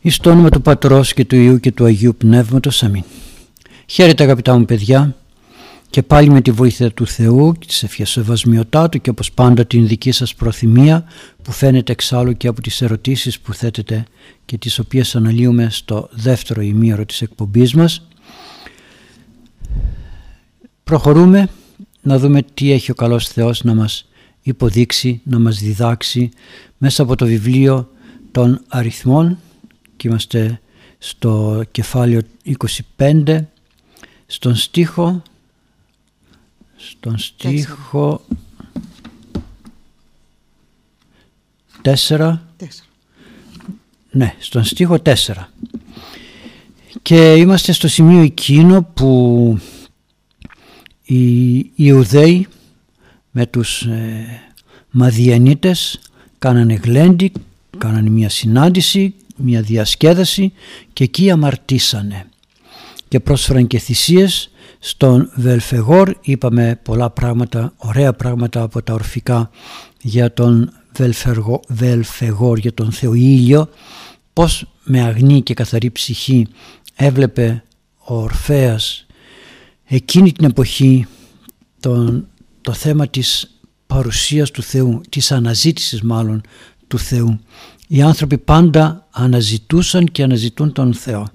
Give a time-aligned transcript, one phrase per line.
[0.00, 2.82] Εις το όνομα του Πατρός και του Ιού και του Αγίου Πνεύματος.
[2.82, 3.04] Αμήν.
[3.86, 5.16] Χαίρετε αγαπητά μου παιδιά
[5.90, 9.86] και πάλι με τη βοήθεια του Θεού και της ευχές σεβασμιωτάτου και όπως πάντα την
[9.86, 11.04] δική σας προθυμία
[11.42, 14.04] που φαίνεται εξάλλου και από τις ερωτήσεις που θέτετε
[14.44, 18.08] και τις οποίες αναλύουμε στο δεύτερο ημίωρο της εκπομπής μας.
[20.84, 21.48] Προχωρούμε
[22.02, 24.08] να δούμε τι έχει ο καλός Θεός να μας
[24.42, 26.30] υποδείξει, να μας διδάξει
[26.78, 27.90] μέσα από το βιβλίο
[28.30, 29.38] των αριθμών
[29.98, 30.60] και είμαστε
[30.98, 32.20] στο κεφάλαιο
[32.98, 33.40] 25
[34.26, 35.22] στον στίχο
[36.76, 38.20] στον στίχο
[42.08, 42.38] 4
[44.10, 45.14] ναι στον στίχο 4
[47.02, 49.58] και είμαστε στο σημείο εκείνο που
[51.02, 52.46] οι Ιουδαίοι
[53.30, 54.42] με τους ε,
[54.90, 56.00] Μαδιανίτες
[56.38, 57.32] κάνανε γλέντι,
[57.78, 60.52] κάνανε μια συνάντηση μια διασκέδαση
[60.92, 62.26] και εκεί αμαρτήσανε.
[63.08, 66.14] Και πρόσφεραν και θυσίες στον Βελφεγόρ.
[66.20, 69.50] Είπαμε πολλά πράγματα, ωραία πράγματα από τα ορφικά
[70.00, 70.72] για τον
[71.68, 73.68] Βελφεγόρ, για τον Θεό Ήλιο.
[74.32, 76.46] Πως με αγνή και καθαρή ψυχή
[76.96, 77.62] έβλεπε
[78.04, 79.06] ο Ορφέας
[79.84, 81.06] εκείνη την εποχή
[81.80, 82.28] τον,
[82.60, 86.40] το θέμα της παρουσίας του Θεού, της αναζήτησης μάλλον
[86.86, 87.40] του Θεού
[87.88, 91.28] οι άνθρωποι πάντα αναζητούσαν και αναζητούν τον Θεό.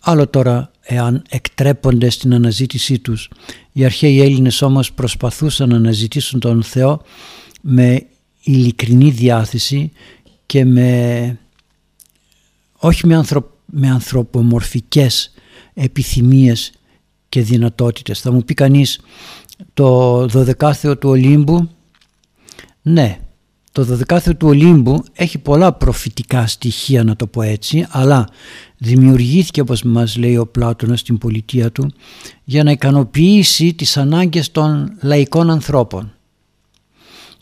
[0.00, 3.30] Άλλο τώρα εάν εκτρέπονται στην αναζήτησή τους.
[3.72, 7.02] Οι αρχαίοι Έλληνες όμως προσπαθούσαν να αναζητήσουν τον Θεό
[7.60, 8.06] με
[8.42, 9.92] ειλικρινή διάθεση
[10.46, 11.38] και με
[12.78, 15.32] όχι με, ανθρω, με ανθρωπομορφικές
[15.74, 16.72] επιθυμίες
[17.28, 18.20] και δυνατότητες.
[18.20, 19.00] Θα μου πει κανείς
[19.74, 21.70] το δωδεκάθεο του Ολύμπου
[22.82, 23.20] ναι
[23.76, 28.28] το δωδεκάθεο του Ολύμπου έχει πολλά προφητικά στοιχεία να το πω έτσι αλλά
[28.78, 31.92] δημιουργήθηκε όπως μας λέει ο Πλάτωνας στην πολιτεία του
[32.44, 36.12] για να ικανοποιήσει τις ανάγκες των λαϊκών ανθρώπων.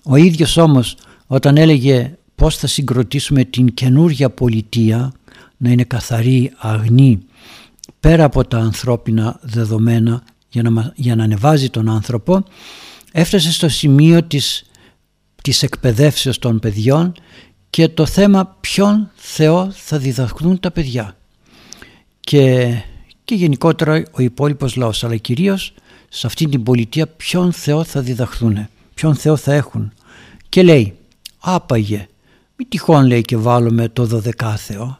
[0.04, 0.96] Ο ίδιος όμως
[1.26, 5.12] όταν έλεγε πώς θα συγκροτήσουμε την καινούργια πολιτεία
[5.56, 7.18] να είναι καθαρή, αγνή
[8.00, 12.44] πέρα από τα ανθρώπινα δεδομένα για να, για να ανεβάζει τον άνθρωπο
[13.12, 14.64] έφτασε στο σημείο της
[15.44, 17.12] της εκπαιδεύσεως των παιδιών
[17.70, 21.16] και το θέμα ποιον Θεό θα διδαχθούν τα παιδιά.
[22.20, 22.74] Και,
[23.24, 25.74] και γενικότερα ο υπόλοιπος λαός αλλά κυρίως
[26.08, 29.92] σε αυτή την πολιτεία ποιον Θεό θα διδαχθούν, ποιον Θεό θα έχουν.
[30.48, 30.94] Και λέει
[31.38, 32.08] άπαγε
[32.56, 34.98] μη τυχόν λέει και βάλουμε το δωδεκάθεο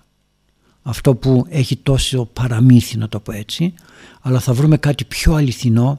[0.82, 3.74] αυτό που έχει τόσο παραμύθι να το πω έτσι
[4.20, 5.98] αλλά θα βρούμε κάτι πιο αληθινό,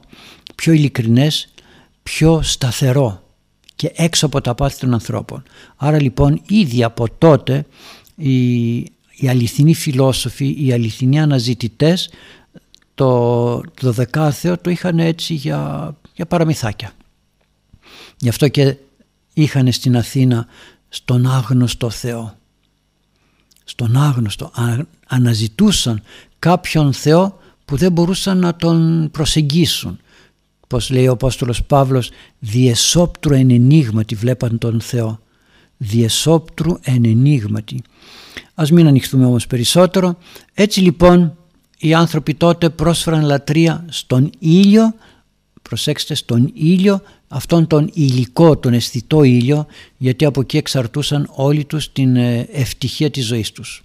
[0.54, 1.48] πιο ειλικρινές,
[2.02, 3.25] πιο σταθερό
[3.76, 5.42] και έξω από τα πάθη των ανθρώπων.
[5.76, 7.66] Άρα λοιπόν ήδη από τότε
[8.16, 8.76] οι,
[9.16, 12.10] οι αληθινοί φιλόσοφοι, οι αληθινοί αναζητητές
[12.94, 16.92] το, το δεκάθεο το είχαν έτσι για, για παραμυθάκια.
[18.18, 18.76] Γι' αυτό και
[19.32, 20.46] είχαν στην Αθήνα
[20.88, 22.36] στον άγνωστο Θεό.
[23.64, 24.52] Στον άγνωστο.
[25.06, 26.02] αναζητούσαν
[26.38, 30.00] κάποιον Θεό που δεν μπορούσαν να τον προσεγγίσουν
[30.66, 35.20] πως λέει ο Απόστολος Παύλος διεσόπτρου εν ενίγματι βλέπαν τον Θεό
[35.76, 37.82] διεσόπτρου εν ενίγματι.
[38.54, 40.18] Ας μην ανοιχτούμε όμως περισσότερο.
[40.54, 41.36] Έτσι λοιπόν
[41.78, 44.94] οι άνθρωποι τότε πρόσφεραν λατρεία στον ήλιο.
[45.62, 49.66] Προσέξτε στον ήλιο αυτόν τον υλικό, τον αισθητό ήλιο
[49.96, 53.84] γιατί από εκεί εξαρτούσαν όλοι τους την ε, ευτυχία της ζωής τους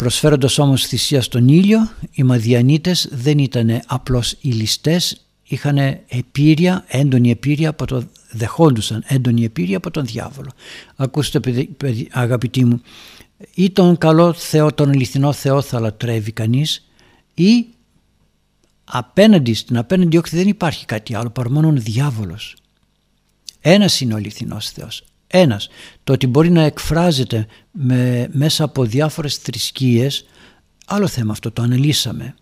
[0.00, 7.68] Προσφέροντας όμως θυσία στον ήλιο, οι Μαδιανίτες δεν ήταν απλώς ηλιστές, είχαν επίρρεια, έντονη επίρρεια
[7.68, 10.50] από το δεχόντουσαν έντονη επίρρεια από τον διάβολο.
[10.96, 11.40] Ακούστε
[12.10, 12.80] αγαπητοί μου,
[13.54, 16.88] ή τον καλό Θεό, τον αληθινό Θεό θα λατρεύει κανείς
[17.34, 17.66] ή
[18.84, 22.56] απέναντι στην απέναντι όχι δεν υπάρχει κάτι άλλο παρά μόνο ο διάβολος.
[23.60, 25.68] Ένας είναι ο αληθινός Θεός, ένας,
[26.04, 30.24] το ότι μπορεί να εκφράζεται με, μέσα από διάφορες θρησκείες,
[30.86, 32.34] άλλο θέμα αυτό, το αναλύσαμε.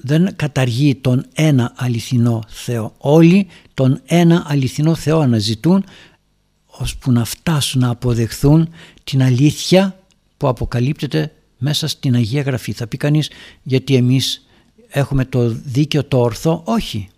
[0.00, 2.94] Δεν καταργεί τον ένα αληθινό Θεό.
[2.98, 5.84] Όλοι τον ένα αληθινό Θεό αναζητούν
[6.66, 8.68] ώσπου να φτάσουν να αποδεχθούν
[9.04, 9.98] την αλήθεια
[10.36, 12.72] που αποκαλύπτεται μέσα στην Αγία Γραφή.
[12.72, 13.30] Θα πει κανείς
[13.62, 14.46] γιατί εμείς
[14.88, 16.62] έχουμε το δίκαιο το ορθό.
[16.64, 17.08] Όχι.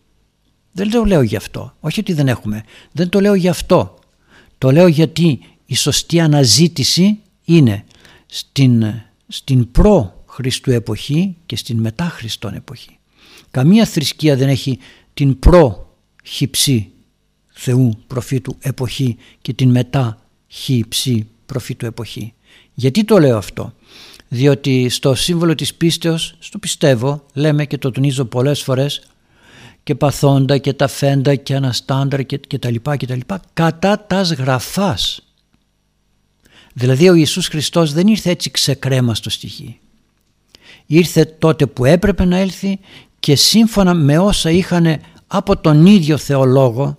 [0.73, 1.75] Δεν το λέω γι' αυτό.
[1.81, 2.63] Όχι ότι δεν έχουμε.
[2.93, 3.98] Δεν το λέω γι' αυτό.
[4.59, 7.85] Το λέω γιατί η σωστή αναζήτηση είναι
[8.27, 8.85] στην,
[9.29, 12.99] στην προ Χριστού εποχή και στην μετά Χριστόν εποχή.
[13.51, 14.79] Καμία θρησκεία δεν έχει
[15.15, 16.91] την προ-χυψή
[17.49, 22.33] Θεού προφήτου εποχή και την μετά χυψή προφήτου εποχή.
[22.75, 23.73] Γιατί το λέω αυτό;
[24.29, 29.03] Διότι στο σύμβολο της πίστεως, στο πιστεύω, λέμε και το τονίζω πολλές φορές,
[29.89, 34.05] και παθόντα και τα φέντα και αναστάντρα και, και τα λοιπά και τα λοιπά, κατά
[34.07, 35.21] τας γραφάς.
[36.73, 39.75] Δηλαδή ο Ιησούς Χριστός δεν ήρθε έτσι ξεκρέμα στο στοιχείο.
[40.87, 42.79] Ήρθε τότε που έπρεπε να έλθει
[43.19, 46.99] και σύμφωνα με όσα είχαν από τον ίδιο θεολόγο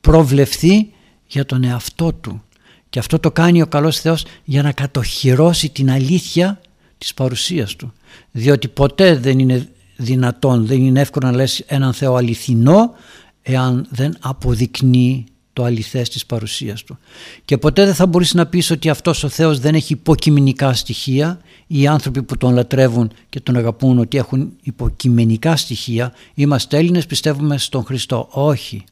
[0.00, 0.92] προβλεφθεί
[1.26, 2.42] για τον εαυτό του.
[2.90, 6.60] Και αυτό το κάνει ο καλός Θεός για να κατοχυρώσει την αλήθεια
[6.98, 7.92] της παρουσίας του.
[8.30, 12.94] Διότι ποτέ δεν είναι δυνατόν, δεν είναι εύκολο να λες έναν Θεό αληθινό
[13.42, 16.98] εάν δεν αποδεικνύει το αληθές της παρουσίας του.
[17.44, 21.40] Και ποτέ δεν θα μπορείς να πεις ότι αυτός ο Θεός δεν έχει υποκειμενικά στοιχεία.
[21.66, 26.12] Οι άνθρωποι που τον λατρεύουν και τον αγαπούν ότι έχουν υποκειμενικά στοιχεία.
[26.34, 28.28] Είμαστε Έλληνες, πιστεύουμε στον Χριστό.
[28.30, 28.84] Όχι.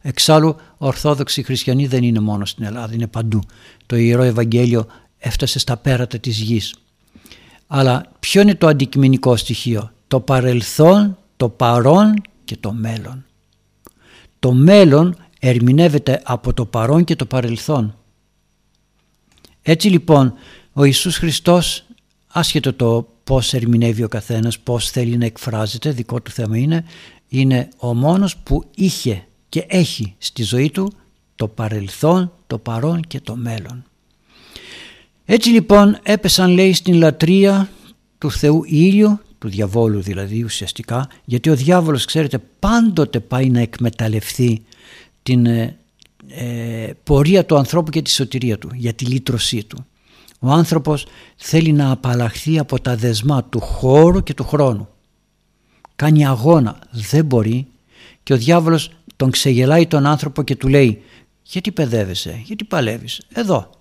[0.00, 3.40] Εξάλλου, Ορθόδοξοι Χριστιανοί δεν είναι μόνο στην Ελλάδα, είναι παντού.
[3.86, 4.86] Το Ιερό Ευαγγέλιο
[5.18, 6.74] έφτασε στα πέρατα της γης.
[7.66, 12.14] Αλλά ποιο είναι το αντικειμενικό στοιχείο; Το παρελθόν, το παρόν
[12.44, 13.24] και το μέλλον.
[14.38, 17.96] Το μέλλον ερμηνεύεται από το παρόν και το παρελθόν.
[19.62, 20.32] Έτσι λοιπόν
[20.72, 21.84] ο Ιησούς Χριστός
[22.26, 26.84] άσχετο το πώς ερμηνεύει ο καθένας, πώς θέλει να εκφράζεται, δικό του θέμα είναι,
[27.28, 30.92] είναι ο μόνος που είχε και έχει στη ζωή του
[31.36, 33.84] το παρελθόν, το παρόν και το μέλλον.
[35.24, 37.70] Έτσι λοιπόν έπεσαν λέει στην λατρεία
[38.18, 44.64] του Θεού Ήλιου, του διαβόλου δηλαδή ουσιαστικά, γιατί ο διάβολος ξέρετε πάντοτε πάει να εκμεταλλευτεί
[45.22, 45.76] την ε,
[46.28, 49.84] ε, πορεία του ανθρώπου και τη σωτηρία του, για τη λύτρωσή του.
[50.40, 51.06] Ο άνθρωπος
[51.36, 54.88] θέλει να απαλλαχθεί από τα δεσμά του χώρου και του χρόνου.
[55.96, 57.66] Κάνει αγώνα, δεν μπορεί
[58.22, 61.02] και ο διάβολος τον ξεγελάει τον άνθρωπο και του λέει
[61.42, 63.79] γιατί παιδεύεσαι, γιατί παλεύεις, εδώ.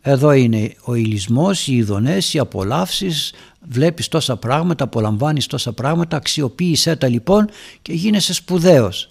[0.00, 3.32] Εδώ είναι ο ηλισμός, οι ειδονές, οι απολαύσεις,
[3.68, 7.48] βλέπεις τόσα πράγματα, απολαμβάνεις τόσα πράγματα, αξιοποίησέ τα λοιπόν
[7.82, 9.10] και γίνεσαι σπουδαίος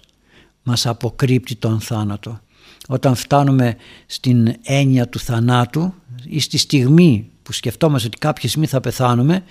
[0.62, 2.40] μας αποκρύπτει τον θάνατο.
[2.88, 5.94] Όταν φτάνουμε στην έννοια του θανάτου
[6.24, 9.42] ή στη στιγμή που σκεφτόμαστε ότι κάποια στιγμή θα πεθάνουμε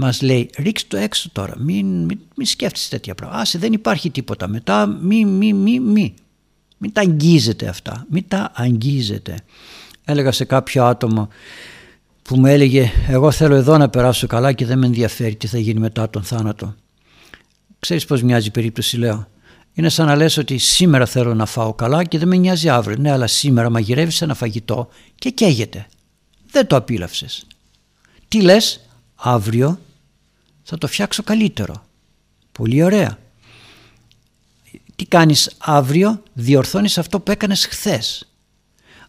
[0.00, 3.40] μας λέει ρίξτε το έξω τώρα, μην, μην, μην σκέφτεσαι τέτοια πράγματα.
[3.40, 6.14] Άσε δεν υπάρχει τίποτα μετά, μη, μη, μη, μη.
[6.78, 9.38] Μην τα αγγίζετε αυτά, μην τα αγγίζετε.
[10.10, 11.28] Έλεγα σε κάποιο άτομο
[12.22, 15.58] που μου έλεγε εγώ θέλω εδώ να περάσω καλά και δεν με ενδιαφέρει τι θα
[15.58, 16.74] γίνει μετά τον θάνατο.
[17.78, 19.28] Ξέρεις πως μοιάζει η περίπτωση λέω.
[19.72, 22.96] Είναι σαν να λες ότι σήμερα θέλω να φάω καλά και δεν με νοιάζει αύριο.
[23.00, 25.86] Ναι, αλλά σήμερα μαγειρεύεις ένα φαγητό και καίγεται.
[26.50, 27.46] Δεν το απίλαυσες.
[28.28, 28.80] Τι λες,
[29.14, 29.78] αύριο
[30.62, 31.84] θα το φτιάξω καλύτερο.
[32.52, 33.18] Πολύ ωραία.
[34.96, 38.28] Τι κάνεις αύριο, διορθώνεις αυτό που έκανες χθες.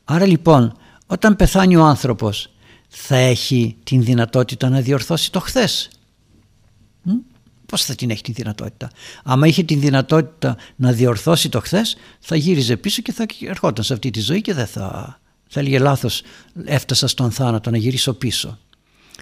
[0.03, 0.77] Άρα λοιπόν,
[1.11, 2.49] όταν πεθάνει ο άνθρωπος,
[2.87, 5.89] θα έχει την δυνατότητα να διορθώσει το χθες;
[7.65, 8.89] Πώς θα την έχει τη δυνατότητα;
[9.23, 13.93] Άμα είχε την δυνατότητα να διορθώσει το χθες, θα γύριζε πίσω και θα ερχόταν σε
[13.93, 16.21] αυτή τη ζωή και δεν θα, θα έλεγε λάθος
[16.65, 18.57] έφτασα στον θάνατο να γυρίσω πίσω.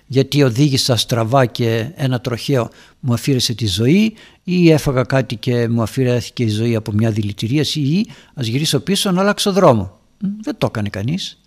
[0.07, 5.81] Γιατί οδήγησα στραβά και ένα τροχαίο μου αφήρεσε τη ζωή ή έφαγα κάτι και μου
[5.81, 9.99] αφήρεθηκε η ζωή από μια δηλητηρίαση ή ας γυρίσω πίσω να αλλάξω δρόμο.
[10.41, 11.37] Δεν το έκανε κανείς.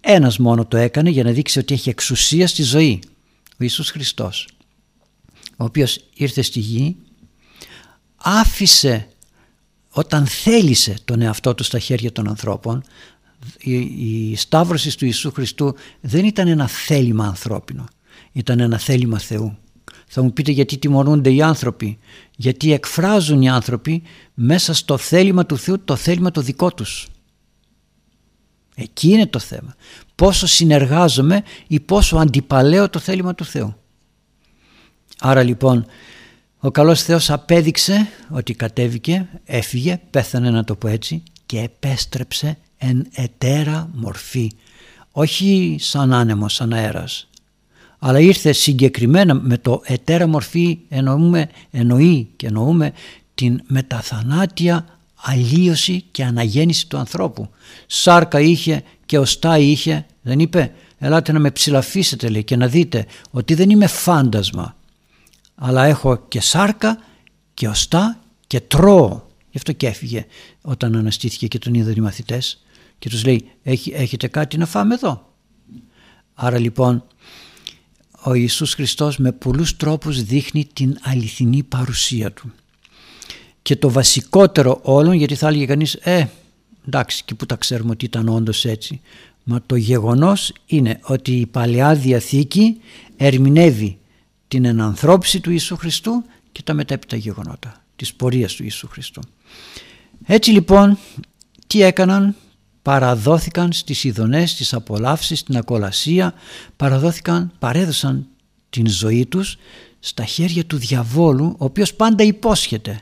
[0.00, 3.00] Ένας μόνο το έκανε για να δείξει ότι έχει εξουσία στη ζωή.
[3.50, 4.48] Ο Ιησούς Χριστός
[5.58, 6.96] ο οποίος ήρθε στη γη
[8.16, 9.08] άφησε
[9.90, 12.82] όταν θέλησε τον εαυτό του στα χέρια των ανθρώπων
[13.58, 13.72] η,
[14.30, 17.84] η σταύρωση του Ιησού Χριστού δεν ήταν ένα θέλημα ανθρώπινο
[18.32, 19.58] ήταν ένα θέλημα Θεού
[20.06, 21.98] θα μου πείτε γιατί τιμωρούνται οι άνθρωποι
[22.36, 24.02] γιατί εκφράζουν οι άνθρωποι
[24.34, 27.08] μέσα στο θέλημα του Θεού το θέλημα το δικό τους
[28.78, 29.74] εκεί είναι το θέμα
[30.14, 33.76] πόσο συνεργάζομαι ή πόσο αντιπαλέω το θέλημα του Θεού
[35.20, 35.86] Άρα λοιπόν
[36.58, 43.06] ο καλός Θεός απέδειξε ότι κατέβηκε, έφυγε, πέθανε να το πω έτσι και επέστρεψε εν
[43.14, 44.50] ετέρα μορφή.
[45.12, 47.28] Όχι σαν άνεμος, σαν αέρας.
[47.98, 52.92] Αλλά ήρθε συγκεκριμένα με το ετέρα μορφή εννοούμε, εννοεί και εννοούμε
[53.34, 57.50] την μεταθανάτια αλλίωση και αναγέννηση του ανθρώπου.
[57.86, 63.06] Σάρκα είχε και οστά είχε, δεν είπε, ελάτε να με ψηλαφίσετε λέει και να δείτε
[63.30, 64.76] ότι δεν είμαι φάντασμα
[65.58, 66.98] αλλά έχω και σάρκα
[67.54, 69.26] και οστά και τρώω.
[69.50, 70.26] Γι' αυτό και έφυγε
[70.62, 72.64] όταν αναστήθηκε και τον είδαν οι μαθητές
[72.98, 73.50] και τους λέει
[73.92, 75.32] έχετε κάτι να φάμε εδώ;
[76.34, 77.04] Άρα λοιπόν
[78.22, 82.52] ο Ιησούς Χριστός με πολλούς τρόπους δείχνει την αληθινή παρουσία Του.
[83.68, 86.28] Και το βασικότερο όλων, γιατί θα έλεγε κανείς, ε,
[86.86, 89.00] εντάξει και που τα ξέρουμε ότι ήταν όντως έτσι,
[89.44, 92.80] μα το γεγονός είναι ότι η Παλαιά Διαθήκη
[93.16, 93.98] ερμηνεύει
[94.48, 99.20] την ενανθρώπιση του Ιησού Χριστού και τα μετέπειτα γεγονότα της πορείας του Ιησού Χριστού.
[100.26, 100.98] Έτσι λοιπόν
[101.66, 102.34] τι έκαναν;
[102.82, 106.34] Παραδόθηκαν στις ειδονές, στις απολαύσεις, στην ακολασία,
[106.76, 108.26] παραδόθηκαν, παρέδωσαν
[108.70, 109.56] την ζωή τους
[109.98, 113.00] στα χέρια του διαβόλου, ο οποίος πάντα υπόσχεται.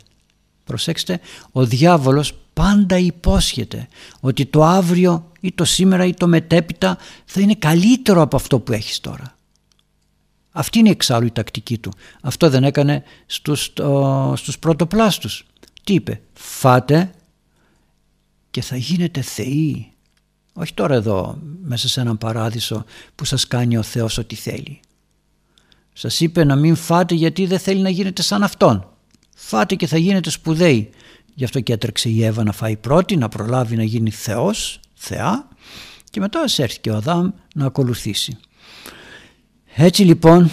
[0.66, 1.20] Προσέξτε,
[1.52, 3.88] ο διάβολος πάντα υπόσχεται
[4.20, 8.72] ότι το αύριο ή το σήμερα ή το μετέπειτα θα είναι καλύτερο από αυτό που
[8.72, 9.36] έχεις τώρα.
[10.50, 11.92] Αυτή είναι εξάλλου η τακτική του.
[12.22, 15.46] Αυτό δεν έκανε στους, το, στους πρωτοπλάστους.
[15.84, 17.10] Τι είπε, φάτε
[18.50, 19.92] και θα γίνετε θεοί.
[20.52, 24.80] Όχι τώρα εδώ μέσα σε έναν παράδεισο που σας κάνει ο Θεός ό,τι θέλει.
[25.92, 28.95] Σας είπε να μην φάτε γιατί δεν θέλει να γίνετε σαν Αυτόν.
[29.38, 30.90] Φάτε και θα γίνετε σπουδαίοι.
[31.34, 35.48] Γι' αυτό και έτρεξε η Εύα να φάει πρώτη, να προλάβει να γίνει Θεός, Θεά
[36.10, 38.38] και μετά έρθει και ο Αδάμ να ακολουθήσει.
[39.74, 40.50] Έτσι λοιπόν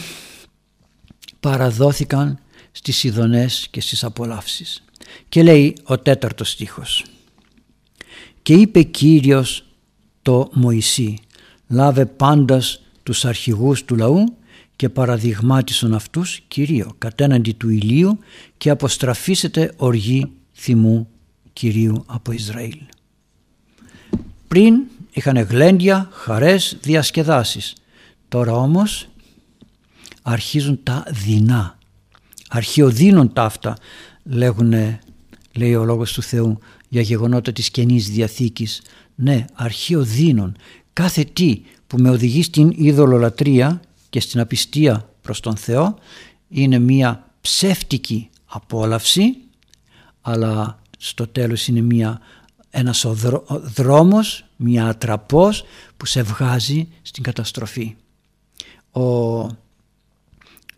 [1.40, 2.40] παραδόθηκαν
[2.72, 4.84] στις ειδονές και στις απολαύσεις.
[5.30, 7.06] Και λέει ο τέταρτος στίχος
[8.42, 9.66] και είπε Κύριος
[10.22, 11.18] το Μωυσή
[11.68, 14.38] «Λάβε πάντας τους αρχηγούς του λαού
[14.84, 18.20] και παραδειγμάτισον αυτούς Κυρίο κατέναντι του ηλίου
[18.58, 21.08] και αποστραφίσετε οργή θυμού
[21.54, 22.78] Κυρίου από Ισραήλ».
[24.48, 27.75] Πριν είχαν γλέντια, χαρές, διασκεδάσεις.
[28.28, 29.08] Τώρα όμως
[30.22, 31.78] αρχίζουν τα δεινά.
[32.50, 33.78] Αρχαιοδίνουν τα αυτά
[34.24, 34.74] λέγουν,
[35.54, 36.60] λέει ο Λόγος του Θεού
[36.90, 38.82] για γεγονότα της Καινής Διαθήκης.
[39.16, 40.56] Ναι, αρχείο δίνων.
[40.94, 43.82] Κάθε τι που με οδηγεί στην είδωλολατρεία
[44.13, 45.96] και στην απιστία προς τον Θεό
[46.50, 49.36] είναι μία ψεύτικη απόλαυση
[50.22, 52.22] αλλά στο τέλος είναι μία,
[52.70, 53.15] ένας ο
[53.48, 55.63] δρόμος, μία ατραπός
[55.98, 57.96] που σε βγάζει στην καταστροφή.
[58.91, 59.01] Ο,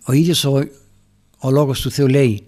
[0.03, 0.63] ο ίδιος ο,
[1.37, 2.43] ο Λόγος του Θεού λέει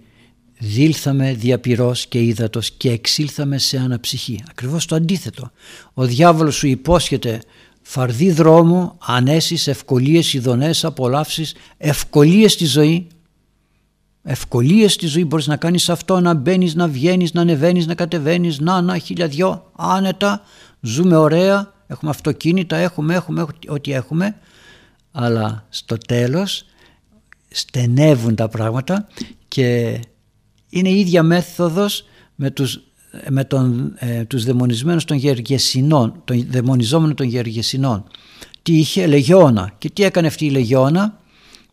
[0.57, 4.43] δήλθαμε διαπυρός και ύδατος και εξήλθαμε σε αναψυχή.
[4.49, 5.51] Ακριβώς το αντίθετο.
[5.93, 7.41] Ο διάβολος σου υπόσχεται
[7.89, 13.07] φαρδί δρόμο, ανέσεις, ευκολίες, ειδονές, απολαύσεις, ευκολίες στη ζωή.
[14.23, 18.59] Ευκολίες στη ζωή μπορείς να κάνεις αυτό, να μπαίνεις, να βγαίνεις, να ανεβαίνεις, να κατεβαίνεις,
[18.59, 20.41] να, να, χιλιαδιό, άνετα,
[20.81, 24.35] ζούμε ωραία, έχουμε αυτοκίνητα, έχουμε, έχουμε, ό,τι έχουμε,
[25.11, 26.65] αλλά στο τέλος
[27.49, 29.07] στενεύουν τα πράγματα
[29.47, 29.99] και
[30.69, 32.79] είναι η ίδια μέθοδος με τους,
[33.29, 38.03] με τον, ε, τους δαιμονισμένους των γεργεσινών, των δαιμονιζόμενων των γεργεσινών.
[38.61, 41.19] Τι είχε λεγιώνα και τι έκανε αυτή η λεγιώνα;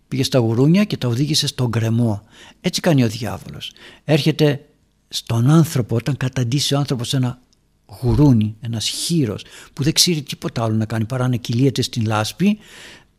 [0.08, 2.22] Πήγε στα γουρούνια και τα οδήγησε στον κρεμό.
[2.60, 3.72] Έτσι κάνει ο διάβολος.
[4.04, 4.64] Έρχεται
[5.08, 7.38] στον άνθρωπο όταν καταντήσει ο άνθρωπος ένα
[7.86, 12.58] γουρούνι, ένας χείρος που δεν ξέρει τίποτα άλλο να κάνει παρά να κυλίεται στην λάσπη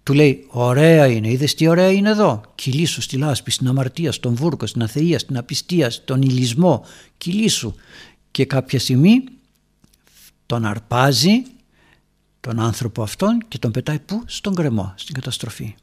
[0.06, 4.36] του λέει ωραία είναι, είδες τι ωραία είναι εδώ; Κυλήσου στη λάσπη, στην αμαρτία, στον
[4.36, 6.86] βούρκο, στην αθεία, στην απιστία, στον ηλισμό.
[7.18, 7.74] Κυλήσου.
[8.36, 9.24] Και κάποια στιγμή
[10.46, 11.44] τον αρπάζει
[12.40, 15.76] τον άνθρωπο αυτόν και τον πετάει πού; Στον κρεμό, στην καταστροφή.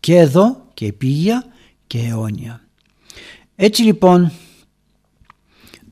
[0.00, 1.44] Και εδώ και επίγεια
[1.86, 2.64] και αιώνια.
[3.56, 4.32] Έτσι λοιπόν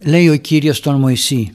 [0.01, 1.53] λέει ο Κύριος τον Μωυσή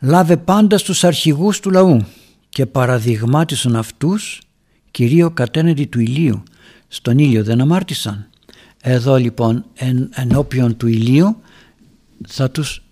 [0.00, 2.06] «Λάβε πάντα στους αρχηγούς του λαού
[2.48, 4.40] και παραδειγμάτισαν αυτούς
[4.90, 6.42] κυρίω κατέναντι του ηλίου.
[6.88, 8.30] Στον ήλιο δεν αμάρτησαν.
[8.82, 11.42] Εδώ λοιπόν εν, ενώπιον του ηλίου
[12.26, 12.82] θα τους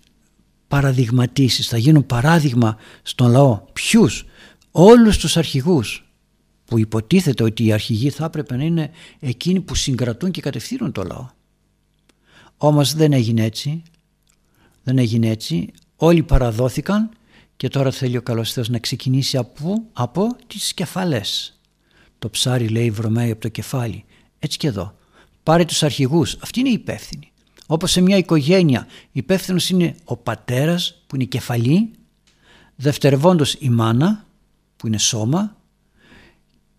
[0.67, 3.61] παραδειγματίσεις, θα γίνουν παράδειγμα στον λαό.
[3.73, 4.25] Ποιους;
[4.79, 6.11] Όλους τους αρχηγούς
[6.65, 11.03] που υποτίθεται ότι οι αρχηγοί θα έπρεπε να είναι εκείνοι που συγκρατούν και κατευθύνουν το
[11.03, 11.27] λαό.
[12.57, 13.83] Όμως δεν έγινε έτσι.
[14.83, 15.71] Δεν έγινε έτσι.
[15.95, 17.09] Όλοι παραδόθηκαν
[17.55, 21.59] και τώρα θέλει ο καλός Θεός να ξεκινήσει από, από τις κεφαλές.
[22.19, 24.05] Το ψάρι λέει βρωμάει από το κεφάλι.
[24.39, 24.95] Έτσι και εδώ.
[25.43, 26.37] Πάρε τους αρχηγούς.
[26.39, 27.31] Αυτή είναι η υπεύθυνη.
[27.67, 31.91] Όπως σε μια οικογένεια υπεύθυνος είναι ο πατέρας που είναι η κεφαλή,
[32.75, 34.25] δευτερευόντως η μάνα
[34.77, 35.55] που είναι σώμα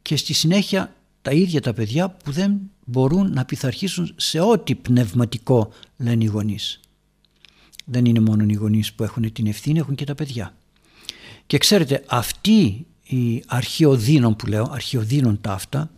[0.02, 5.73] και στη συνέχεια τα ίδια τα παιδιά που δεν μπορούν να πειθαρχήσουν σε ό,τι πνευματικό
[5.97, 6.80] λένε οι γονείς.
[7.85, 10.54] Δεν είναι μόνο οι γονείς που έχουν την ευθύνη, έχουν και τα παιδιά.
[11.47, 15.90] Και ξέρετε αυτοί οι αρχαιοδίνων που λέω, αρχαιοδίνων ταύτα,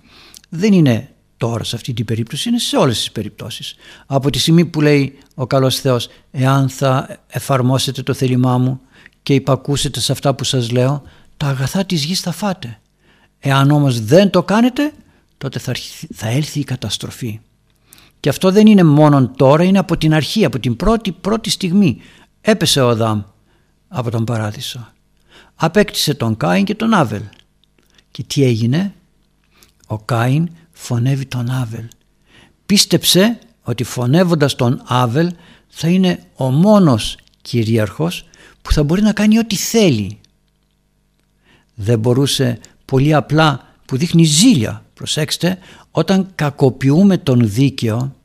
[0.49, 3.75] δεν είναι τώρα σε αυτή την περίπτωση, είναι σε όλες τις περιπτώσεις.
[4.06, 8.80] Από τη στιγμή που λέει ο καλός Θεός, εάν θα εφαρμόσετε το θέλημά μου
[9.23, 11.02] και υπακούσετε σε αυτά που σας λέω,
[11.37, 12.80] τα αγαθά της γης θα φάτε.
[13.38, 14.92] Εάν όμως δεν το κάνετε
[15.38, 15.75] τότε θα,
[16.14, 17.40] θα έλθει η καταστροφή.
[18.20, 22.00] Και αυτό δεν είναι μόνο τώρα, είναι από την αρχή, από την πρώτη πρώτη στιγμή.
[22.41, 23.23] Έπεσε ο Αδάμ
[23.88, 24.93] από τον παράδεισο.
[25.54, 27.23] Απέκτησε τον Κάιν και τον Άβελ.
[28.10, 28.95] Και τι έγινε,
[29.86, 30.49] ο Κάιν
[30.80, 31.84] φωνεύει τον Άβελ.
[32.66, 35.32] Πίστεψε ότι φωνεύοντας τον Άβελ
[35.69, 38.28] θα είναι ο μόνος κυρίαρχος
[38.62, 40.19] που θα μπορεί να κάνει ό,τι θέλει.
[41.75, 44.84] Δεν μπορούσε πολύ απλά που δείχνει ζήλια.
[44.95, 45.58] Προσέξτε,
[45.90, 48.16] όταν κακοποιούμε τον δίκαιο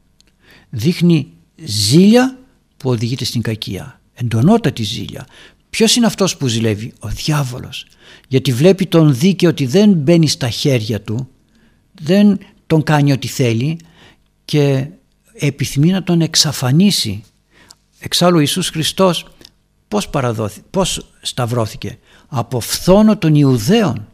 [0.69, 1.31] δείχνει
[1.65, 2.37] ζήλια
[2.77, 3.99] που οδηγείται στην κακία.
[4.13, 5.27] Εντονότατη ζήλια.
[5.69, 7.85] Ποιος είναι αυτός που ζηλεύει, ο διάβολος.
[8.27, 11.29] Γιατί βλέπει τον δίκαιο ότι δεν μπαίνει στα χέρια του,
[12.01, 13.79] δεν τον κάνει ό,τι θέλει
[14.45, 14.87] και
[15.33, 17.23] επιθυμεί να τον εξαφανίσει.
[17.99, 19.25] Εξάλλου ο Ιησούς Χριστός
[19.87, 24.07] πώς, παραδόθη, πώς σταυρώθηκε; Από φθόνο των Ιουδαίων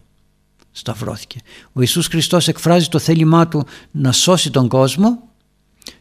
[0.71, 1.39] σταυρώθηκε.
[1.73, 5.29] Ο Ιησούς Χριστός εκφράζει το θέλημά του να σώσει τον κόσμο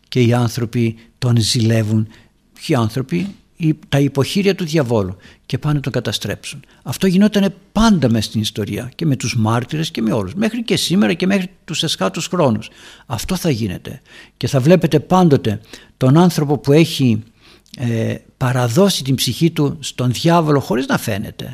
[0.09, 2.09] και οι άνθρωποι τον ζηλεύουν.
[2.53, 3.35] Ποιοι άνθρωποι,
[3.89, 6.65] τα υποχείρια του διαβόλου και πάνε να τον καταστρέψουν.
[6.83, 10.35] Αυτό γινόταν πάντα μες στην ιστορία και με τους μάρτυρες και με όλους.
[10.35, 12.71] Μέχρι και σήμερα και μέχρι τους εσχάτους χρόνους.
[13.07, 14.01] Αυτό θα γίνεται.
[14.37, 15.61] Και θα βλέπετε πάντοτε
[15.97, 17.23] τον άνθρωπο που έχει
[17.77, 21.53] ε, παραδώσει την ψυχή του στον διάβολο χωρίς να φαίνεται.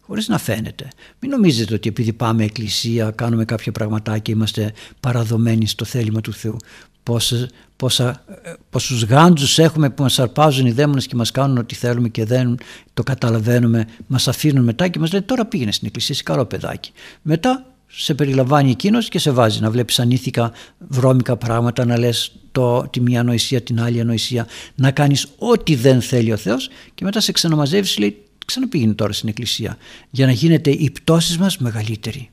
[0.00, 0.88] Χωρίς να φαίνεται.
[1.18, 6.56] Μην νομίζετε ότι επειδή πάμε εκκλησία, κάνουμε κάποια πραγματάκια, είμαστε παραδομένοι στο θέλημα του Θεού
[7.04, 8.24] πόσα, πόσα,
[8.70, 12.58] πόσους γάντζους έχουμε που μας αρπάζουν οι δαίμονες και μας κάνουν ό,τι θέλουμε και δεν
[12.94, 16.92] το καταλαβαίνουμε, μας αφήνουν μετά και μας λένε τώρα πήγαινε στην εκκλησία, είσαι καλό παιδάκι.
[17.22, 22.88] Μετά σε περιλαμβάνει εκείνος και σε βάζει να βλέπεις ανήθικα βρώμικα πράγματα, να λες το,
[22.90, 27.20] τη μία ανοησία, την άλλη ανοησία, να κάνεις ό,τι δεν θέλει ο Θεός και μετά
[27.20, 29.76] σε ξαναμαζεύεις λέει ξαναπήγαινε τώρα στην εκκλησία
[30.10, 32.30] για να γίνεται η πτώση μας μεγαλύτερη.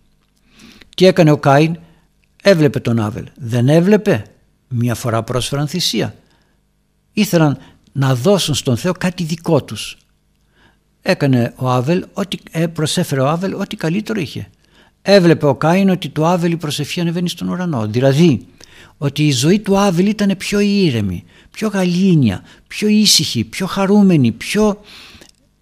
[0.95, 1.77] Τι έκανε ο Κάιν,
[2.43, 4.23] έβλεπε τον Άβελ, δεν έβλεπε,
[4.73, 6.15] Μία φορά πρόσφεραν θυσία.
[7.13, 7.57] Ήθελαν
[7.91, 9.97] να δώσουν στον Θεό κάτι δικό τους.
[11.01, 14.49] Έκανε ο Άβελ, ό,τι, ε, προσέφερε ο Άβελ ό,τι καλύτερο είχε.
[15.01, 17.87] Έβλεπε ο Κάιν ότι του Άβελ η προσευχή ανεβαίνει στον ουρανό.
[17.87, 18.45] Δηλαδή
[18.97, 24.81] ότι η ζωή του Άβελ ήταν πιο ήρεμη, πιο γαλήνια, πιο ήσυχη, πιο χαρούμενη, πιο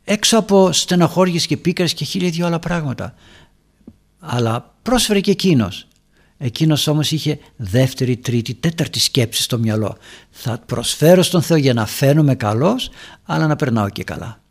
[0.03, 3.13] έξω από στεναχώριες και πίκρες και χίλια δυο άλλα πράγματα.
[4.19, 5.87] Αλλά πρόσφερε και εκείνος
[6.41, 9.97] Εκείνος όμως είχε δεύτερη, τρίτη, τέταρτη σκέψη στο μυαλό.
[10.29, 12.89] Θα προσφέρω στον Θεό για να φαίνομαι καλός,
[13.23, 14.41] αλλά να περνάω και καλά.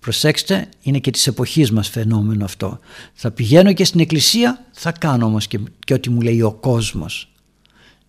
[0.00, 2.78] Προσέξτε, είναι και της εποχής μας φαινόμενο αυτό.
[3.14, 7.32] Θα πηγαίνω και στην εκκλησία, θα κάνω όμως και, και ό,τι μου λέει ο κόσμος.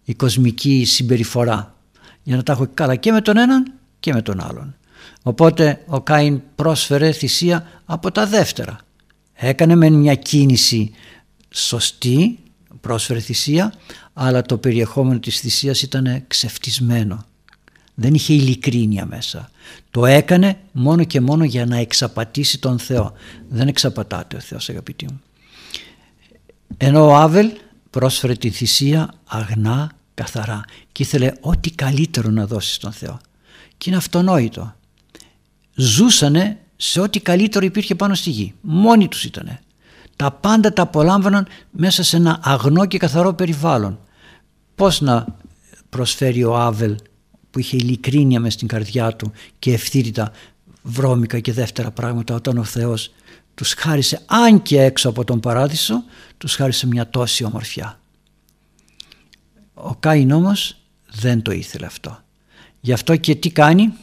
[0.04, 1.76] Η κοσμική συμπεριφορά.
[2.24, 4.76] Για να τα έχω καλά και με τον έναν και με τον άλλον.
[5.24, 8.78] Οπότε ο Κάιν πρόσφερε θυσία από τα δεύτερα.
[9.34, 10.92] Έκανε με μια κίνηση
[11.50, 12.38] σωστή
[12.82, 13.74] πρόσφερε θυσία
[14.14, 17.26] αλλά το περιεχόμενο της θυσίας ήταν ξεφτισμένο.
[17.94, 19.50] Δεν είχε ειλικρίνεια μέσα.
[19.92, 23.14] Το έκανε μόνο και μόνο για να εξαπατήσει τον Θεό.
[23.50, 25.22] Δεν εξαπατάται ο Θεός αγαπητοί μου.
[26.78, 27.52] Ενώ ο Άβελ
[27.90, 33.20] πρόσφερε τη θυσία αγνά, καθαρά και ήθελε ό,τι καλύτερο να δώσει στον Θεό.
[33.78, 34.76] Και είναι αυτονόητο.
[35.76, 38.54] Ζούσανε σε ό,τι καλύτερο υπήρχε πάνω στη γη.
[38.62, 39.62] Μόνοι τους ήτανε
[40.16, 44.00] τα πάντα τα απολάμβαναν μέσα σε ένα αγνό και καθαρό περιβάλλον.
[44.76, 45.26] Πώς να
[45.90, 46.96] προσφέρει ο Άβελ
[47.52, 50.32] που είχε ειλικρίνεια μες στην καρδιά του και ευθύτητα
[50.82, 53.14] βρώμικα και δεύτερα πράγματα όταν ο Θεός
[53.56, 56.04] τους χάρισε αν και έξω από τον παράδεισο
[56.38, 58.00] τους χάρισε μια τόση ομορφιά.
[59.74, 60.78] Ο Κάιν όμως
[61.12, 62.20] δεν το ήθελε αυτό.
[62.82, 63.94] Γι' αυτό και τι κάνει;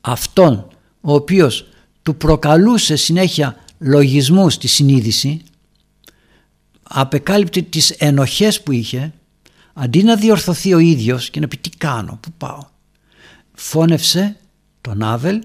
[0.00, 0.68] Αυτόν
[1.00, 1.66] ο οποίος
[2.02, 5.42] του προκαλούσε συνέχεια λογισμούς στη συνείδηση
[6.82, 9.12] απεκάλυπτε τις ενοχές που είχε
[9.72, 12.64] αντί να διορθωθεί ο ίδιος και να πει τι κάνω, πού πάω
[13.54, 14.36] φώνευσε
[14.80, 15.42] τον Άβελ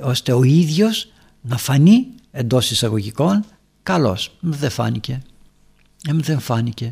[0.00, 3.44] ώστε ο ίδιος να φανεί εντός εισαγωγικών
[3.82, 5.22] καλός δεν φάνηκε
[6.08, 6.88] ε, δεν φάνηκε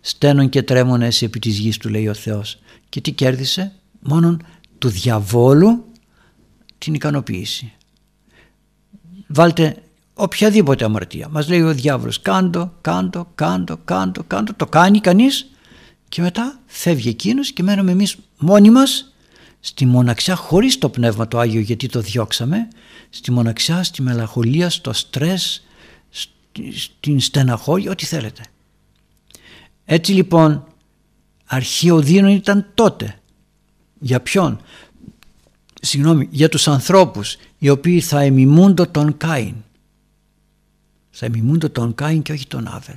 [0.00, 2.58] στένον και τρέμον εσύ επί της γης του λέει ο Θεός.
[2.88, 4.42] Και τι κέρδισε μόνον
[4.78, 5.84] του διαβόλου
[6.78, 7.72] την ικανοποίηση.
[9.26, 9.82] Βάλτε
[10.14, 11.28] οποιαδήποτε αμαρτία.
[11.28, 14.54] Μας λέει ο διάβολος κάντο, κάντο, κάντο, κάντο, κάντο.
[14.54, 15.50] Το κάνει κανείς
[16.08, 19.14] και μετά φεύγει εκείνος και μένουμε εμείς μόνοι μας
[19.60, 22.68] στη μοναξιά χωρίς το Πνεύμα το Άγιο γιατί το διώξαμε
[23.10, 25.64] στη μοναξιά, στη μελαγχολία, στο στρες,
[26.74, 28.42] στην στεναχώρια, ό,τι θέλετε.
[29.84, 30.64] Έτσι λοιπόν
[31.46, 33.18] αρχαίο δίνον ήταν τότε.
[33.98, 34.60] Για ποιον;
[35.82, 39.54] Συγγνώμη, για τους ανθρώπους οι οποίοι θα εμιμούντο τον Κάιν
[41.16, 42.96] Θα μιμούνται τον Κάιν και όχι τον Άβελ.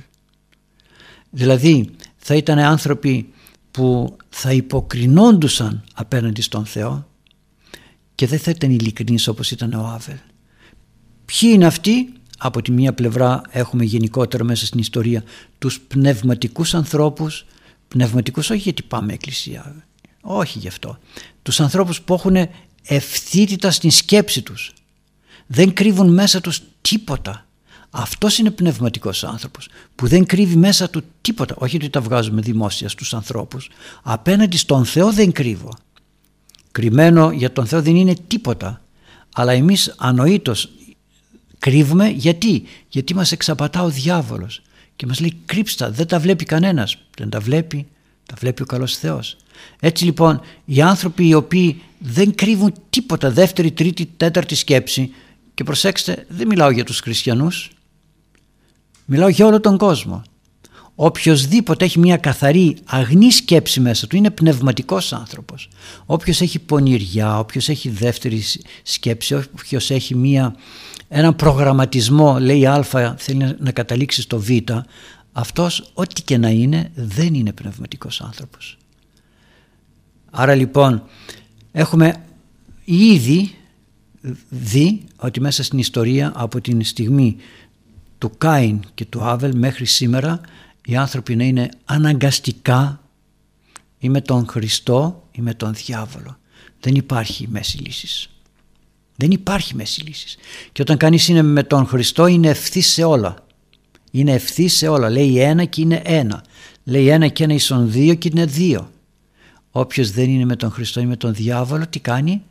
[1.30, 3.32] Δηλαδή θα ήταν άνθρωποι
[3.70, 7.08] που θα υποκρινόντουσαν απέναντι στον Θεό
[8.14, 10.16] και δεν θα ήταν ειλικρινείς όπως ήταν ο Άβελ.
[11.24, 15.24] Ποιοι είναι αυτοί; Από τη μία πλευρά έχουμε γενικότερα μέσα στην ιστορία
[15.58, 17.46] τους πνευματικούς ανθρώπους
[17.88, 19.86] πνευματικούς όχι γιατί πάμε εκκλησία
[20.20, 20.98] όχι γι' αυτό
[21.42, 22.36] τους ανθρώπους που έχουν
[22.82, 24.72] ευθύτητα στην σκέψη τους
[25.46, 27.47] δεν κρύβουν μέσα τους τίποτα
[27.90, 32.88] αυτός είναι πνευματικός άνθρωπος που δεν κρύβει μέσα του τίποτα όχι ότι τα βγάζουμε δημόσια
[32.88, 33.70] στους ανθρώπους.
[34.02, 35.72] Απέναντι στον Θεό δεν κρύβω.
[36.72, 38.82] Κρυμμένο για τον Θεό δεν είναι τίποτα
[39.34, 40.68] αλλά εμείς ανοήτως
[41.58, 42.08] κρύβουμε.
[42.08, 44.62] Γιατί; Γιατί μας εξαπατά ο διάβολος
[44.98, 47.86] και μας λέει κρύψτα δεν τα βλέπει κανένας δεν τα βλέπει
[48.26, 49.36] τα βλέπει ο καλός Θεός
[49.80, 55.10] έτσι λοιπόν οι άνθρωποι οι οποίοι δεν κρύβουν τίποτα δεύτερη, τρίτη, τέταρτη σκέψη
[55.54, 57.70] και προσέξτε δεν μιλάω για τους χριστιανούς
[59.10, 60.22] μιλάω για όλο τον κόσμο
[61.00, 65.68] Οποιοςδήποτε έχει μια καθαρή αγνή σκέψη μέσα του είναι πνευματικός άνθρωπος.
[66.06, 68.42] Όποιος έχει πονηριά, όποιος έχει δεύτερη
[68.82, 70.54] σκέψη, όποιος έχει μια,
[71.08, 72.84] έναν προγραμματισμό λέει α
[73.18, 74.50] θέλει να καταλήξει στο β
[75.32, 78.78] αυτός ό,τι και να είναι δεν είναι πνευματικός άνθρωπος.
[80.30, 81.02] Άρα λοιπόν
[81.72, 82.24] έχουμε
[82.84, 83.54] ήδη
[84.48, 87.36] δει ότι μέσα στην ιστορία από την στιγμή
[88.18, 90.40] του Κάιν και του Άβελ μέχρι σήμερα
[90.84, 93.00] οι άνθρωποι να είναι αναγκαστικά
[93.98, 96.38] ή με τον Χριστό ή με τον διάβολο.
[96.80, 98.30] Δεν υπάρχει μέση λύσης.
[99.16, 100.36] Δεν υπάρχει μέση λύσης.
[100.72, 103.46] Και όταν κανείς είναι με τον Χριστό είναι ευθύς σε όλα.
[104.10, 105.10] Είναι ευθύς σε όλα.
[105.10, 106.44] Λέει ένα και είναι ένα.
[106.84, 108.90] Λέει ένα και ένα ίσον δύο και είναι δύο.
[109.70, 112.42] Όποιος δεν είναι με τον Χριστό ή με τον διάβολο τι κάνει;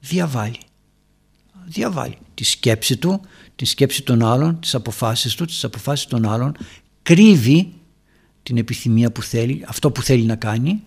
[0.00, 0.58] Διαβάλει.
[1.72, 3.20] Διαβάλει τη σκέψη του,
[3.56, 6.56] τη σκέψη των άλλων, τις αποφάσεις του, τις αποφάσεις των άλλων
[7.02, 7.72] κρύβει
[8.42, 10.82] την επιθυμία που θέλει, αυτό που θέλει να κάνει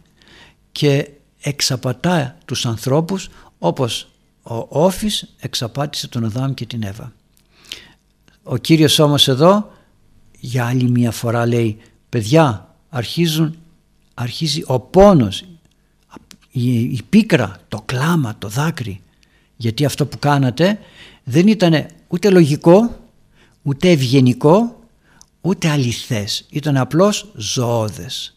[0.72, 1.10] και
[1.42, 4.08] εξαπατά τους ανθρώπους όπως
[4.42, 7.14] ο Όφης εξαπάτησε τον Αδάμ και την Εύα.
[8.44, 9.72] Ο Κύριος όμως εδώ
[10.40, 11.78] για άλλη μια φορά λέει
[12.10, 13.56] παιδιά αρχίζουν,
[14.14, 15.44] αρχίζει ο πόνος,
[16.52, 19.03] η, η πίκρα, το κλάμα, το δάκρυ
[19.64, 20.80] γιατί αυτό που κάνατε
[21.24, 23.08] δεν ήταν ούτε λογικό
[23.62, 24.80] ούτε ευγενικό
[25.42, 28.34] ούτε αληθές, ήταν απλώς ζωώδες.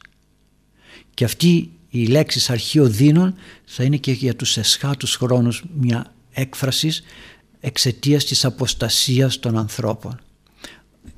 [1.14, 3.34] Και αυτή η λέξη αρχείο δίνων
[3.64, 7.02] θα είναι και για τους εσχάτους χρόνους μια έκφρασης
[7.60, 10.20] εξαιτίας της αποστασίας των ανθρώπων.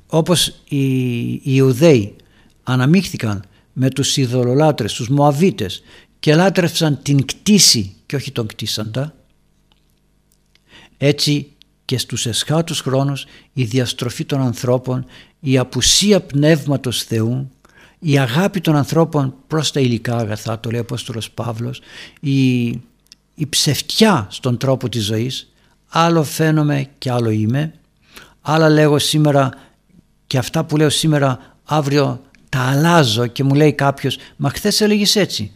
[0.07, 2.15] Όπως οι Ιουδαίοι
[2.63, 3.43] αναμίχθηκαν
[3.73, 5.81] με τους ειδωλολάτρες, τους Μωαβίτες
[6.19, 9.13] και λάτρευσαν την κτήση και όχι τον κτίσαντα,
[11.01, 11.51] έτσι
[11.85, 15.05] και στους εσχάτους χρόνους η διαστροφή των ανθρώπων,
[15.39, 17.51] η απουσία πνεύματος Θεού,
[17.99, 21.81] η αγάπη των ανθρώπων προς τα υλικά αγαθά, το λέει ο Απόστολος Παύλος,
[22.19, 22.67] η,
[23.35, 25.51] η ψευτιά στον τρόπο της ζωής,
[25.87, 27.73] άλλο φαίνομαι και άλλο είμαι,
[28.41, 29.51] άλλα λέγω σήμερα
[30.27, 35.15] και αυτά που λέω σήμερα αύριο τα αλλάζω και μου λέει κάποιος «Μα χθες έλεγες
[35.15, 35.51] έτσι».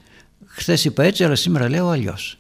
[0.45, 2.37] Χθες είπα έτσι αλλά σήμερα λέω αλλιώς.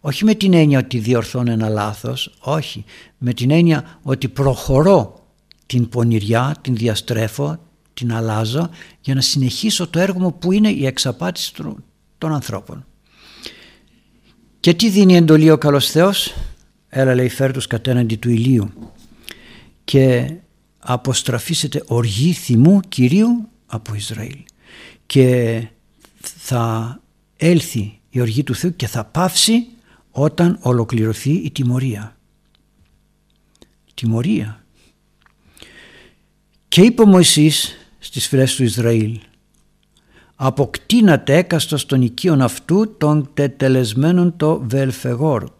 [0.00, 2.84] Όχι με την έννοια ότι διορθώνω ένα λάθος, όχι.
[3.18, 5.26] Με την έννοια ότι προχωρώ
[5.66, 7.58] την πονηριά, την διαστρέφω,
[7.94, 11.52] την αλλάζω για να συνεχίσω το έργο μου που είναι η εξαπάτηση
[12.18, 12.84] των ανθρώπων.
[14.60, 16.34] Και τι δίνει εντολή ο καλός Θεός,
[16.88, 18.70] έλα λέει φέρ τους κατέναντι του ηλίου
[19.84, 20.34] και
[20.78, 24.38] αποστραφήσετε οργή θυμού Κυρίου από Ισραήλ
[25.06, 25.62] και
[26.20, 27.00] θα
[27.36, 29.66] έλθει η οργή του Θεού και θα πάυσει
[30.10, 32.16] όταν ολοκληρωθεί η τιμωρία.
[33.94, 34.64] Τιμωρία.
[36.68, 39.20] Και είπε ο Μωυσής στις φυλές του Ισραήλ
[40.42, 45.50] αποκτήνατε έκαστος των οικείων αυτού των τετελεσμένων το Βελφεγόρ.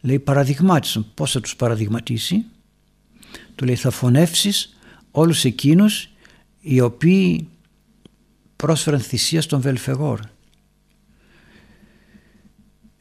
[0.00, 1.06] Λέει παραδειγμάτισαν.
[1.14, 2.44] Πώς θα τους παραδειγματίσει;
[3.54, 4.76] Του λέει θα φωνεύσεις
[5.10, 6.08] όλους εκείνους
[6.60, 7.48] οι οποίοι
[8.56, 10.20] πρόσφεραν θυσία στον Βελφεγόρ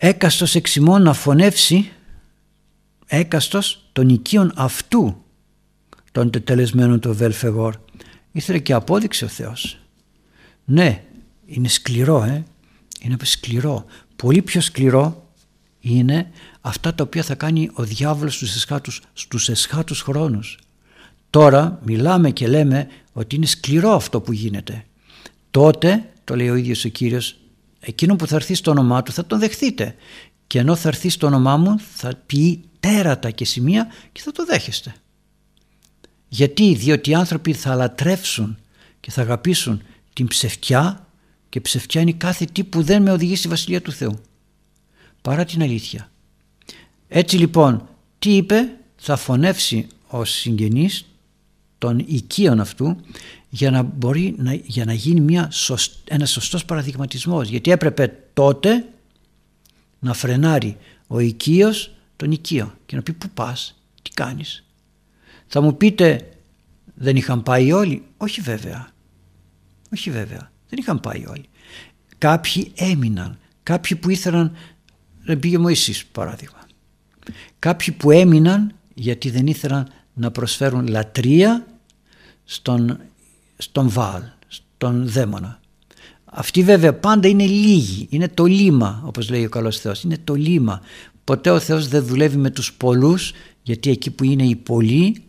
[0.03, 1.91] έκαστος εξημών να φωνεύσει
[3.07, 5.23] έκαστος των οικείων αυτού
[6.11, 7.75] των τετελεσμένων του Βελφεγόρ.
[8.31, 9.77] Ήθελε και απόδειξε ο Θεός.
[10.65, 11.03] Ναι
[11.45, 12.45] είναι σκληρό ε;
[13.01, 13.85] είναι σκληρό.
[14.15, 15.29] Πολύ πιο σκληρό
[15.79, 20.59] είναι αυτά τα οποία θα κάνει ο διάβολος στους εσχάτους, στους εσχάτους χρόνους.
[21.29, 24.85] Τώρα μιλάμε και λέμε ότι είναι σκληρό αυτό που γίνεται.
[25.51, 27.35] Τότε το λέει ο ίδιος ο Κύριος
[27.81, 29.95] εκείνο που θα έρθει στο όνομά του θα τον δεχθείτε
[30.47, 34.45] και ενώ θα έρθει στο όνομά μου θα πει τέρατα και σημεία και θα το
[34.45, 34.95] δέχεστε.
[36.27, 38.57] Γιατί, διότι οι άνθρωποι θα λατρεύσουν
[38.99, 39.81] και θα αγαπήσουν
[40.13, 41.07] την ψευτιά
[41.49, 44.19] και ψευτιά είναι κάθε τι που δεν με οδηγεί στη Βασιλεία του Θεού.
[45.21, 46.11] Παρά την αλήθεια.
[47.07, 47.87] Έτσι λοιπόν,
[48.19, 51.05] τι είπε, θα φωνεύσει ο συγγενής
[51.77, 52.97] των οικείων αυτού
[53.53, 57.49] για να μπορεί να, για να γίνει μια σωσ, ένας σωστός παραδειγματισμός.
[57.49, 58.85] Γιατί έπρεπε τότε
[59.99, 64.63] να φρενάρει ο οικείος τον οικείο και να πει πού πας, τι κάνεις;
[65.47, 66.29] Θα μου πείτε
[66.95, 68.89] δεν είχαν πάει όλοι; Όχι βέβαια.
[69.93, 70.51] Όχι βέβαια.
[70.69, 71.45] Δεν είχαν πάει όλοι.
[72.17, 73.37] Κάποιοι έμειναν.
[73.63, 74.55] Κάποιοι που ήθελαν
[75.23, 76.59] να πήγε Μωυσής παράδειγμα.
[77.59, 81.65] Κάποιοι που έμειναν γιατί δεν ήθελαν να προσφέρουν λατρεία
[82.45, 82.99] στον,
[83.61, 85.59] στον Βάλ, στον δαίμονα.
[86.25, 90.33] Αυτοί βέβαια πάντα είναι λίγοι, είναι το λίμα όπως λέει ο καλός Θεός, είναι το
[90.33, 90.81] λίμα.
[91.23, 93.31] Ποτέ ο Θεός δεν δουλεύει με τους πολλούς
[93.63, 95.23] γιατί εκεί που είναι οι πολλοί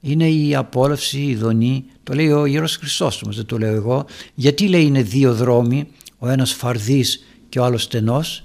[0.00, 1.84] είναι η απόλαυση, η δονή.
[2.02, 4.04] Το λέει ο Ιερός Χρυσόστομος, δεν το λέω εγώ.
[4.34, 8.44] Γιατί λέει είναι δύο δρόμοι, ο ένας φαρδής και ο άλλος στενός,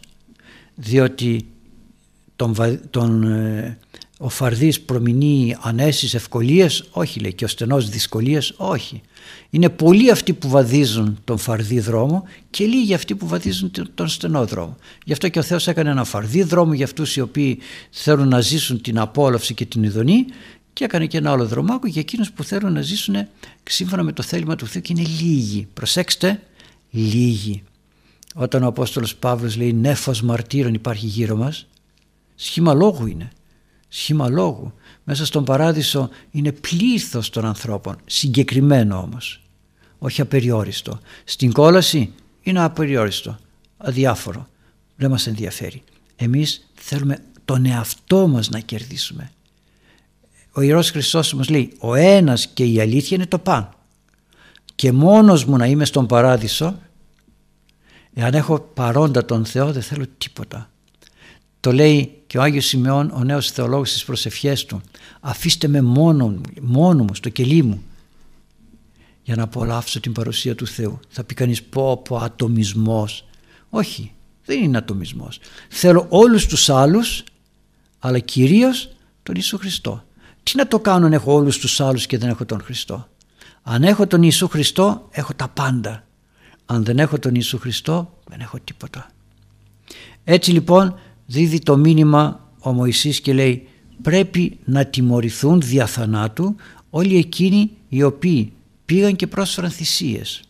[0.76, 1.46] διότι
[2.36, 2.56] τον,
[2.90, 3.78] τον, ε,
[4.22, 9.02] ο φαρδής προμηνεί ανέσεις ευκολίες, όχι λέει και ο στενός δυσκολίες, όχι.
[9.50, 14.46] Είναι πολλοί αυτοί που βαδίζουν τον φαρδί δρόμο και λίγοι αυτοί που βαδίζουν τον στενό
[14.46, 14.76] δρόμο.
[15.06, 18.42] Γι' αυτό και ο Θεός έκανε ένα φαρδί δρόμο για αυτούς οι οποίοι θέλουν να
[18.42, 20.26] ζήσουν την απόλαυση και την ειδονή
[20.74, 23.16] και έκανε και ένα άλλο δρομάκο για εκείνους που θέλουν να ζήσουν
[23.64, 25.68] σύμφωνα με το θέλημα του Θεού και είναι λίγοι.
[25.74, 26.42] Προσέξτε,
[26.92, 27.64] λίγοι.
[28.36, 31.68] Όταν ο Απόστολος Παύλος λέει νέφος μαρτύρων υπάρχει γύρω μας,
[32.36, 33.32] σχήμα λόγου είναι.
[33.90, 34.74] Σχήμα λόγου.
[35.04, 39.42] Μέσα στον παράδεισο είναι πλήθος των ανθρώπων, συγκεκριμένο όμως,
[40.00, 41.00] όχι απεριόριστο.
[41.24, 43.38] Στην κόλαση είναι απεριόριστο,
[43.78, 44.48] αδιάφορο,
[44.96, 45.84] δεν μας ενδιαφέρει.
[46.16, 49.32] Εμείς θέλουμε τον εαυτό μας να κερδίσουμε.
[50.52, 53.70] Ο Ιερός Χριστός λέει ο ένας και η αλήθεια είναι το παν.
[54.76, 56.80] Και μόνος μου να είμαι στον παράδεισο
[58.14, 60.70] εάν έχω παρόντα τον Θεό δεν θέλω τίποτα.
[61.60, 64.82] Το λέει και ο Άγιος Σημεών ο νέος θεολόγος στις προσευχές του
[65.20, 67.84] αφήστε με μόνο, μόνο μου στο κελί μου
[69.24, 71.00] για να απολαύσω την παρουσία του Θεού.
[71.10, 73.26] Θα πει κανείς πω πω ατομισμός.
[73.70, 74.12] Όχι
[74.46, 75.40] δεν είναι ατομισμός.
[75.70, 77.24] Θέλω όλους τους άλλους
[78.00, 78.90] αλλά κυρίως
[79.24, 80.04] τον Ιησού Χριστό.
[80.44, 83.08] Τι να το κάνω αν έχω όλους τους άλλους και δεν έχω τον Χριστό;
[83.64, 86.08] Αν έχω τον Ιησού Χριστό έχω τα πάντα.
[86.66, 89.12] Αν δεν έχω τον Ιησού Χριστό δεν έχω τίποτα.
[90.24, 93.68] Έτσι λοιπόν δίδει το μήνυμα ο Μωυσής και λέει
[94.02, 96.56] πρέπει να τιμωρηθούν δια θανάτου
[96.90, 98.52] όλοι εκείνοι οι οποίοι
[98.86, 100.42] πήγαν και πρόσφεραν θυσίες.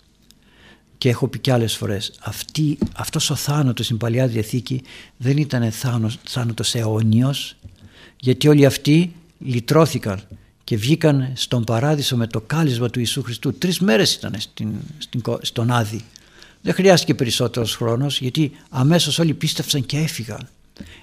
[0.97, 4.81] Και έχω πει και άλλες φορές, αυτή, αυτός ο θάνατος στην Παλιά Διαθήκη
[5.17, 7.55] δεν ήταν θάνατος, θάνατος αιώνιος,
[8.19, 10.21] γιατί όλοι αυτοί λυτρώθηκαν
[10.63, 13.53] και βγήκαν στον παράδεισο με το κάλισμα του Ιησού Χριστού.
[13.53, 16.01] Τρεις μέρες ήταν στην, στην, στον Άδη.
[16.61, 20.49] Δεν χρειάστηκε περισσότερος χρόνος γιατί αμέσως όλοι πίστευσαν και έφυγαν.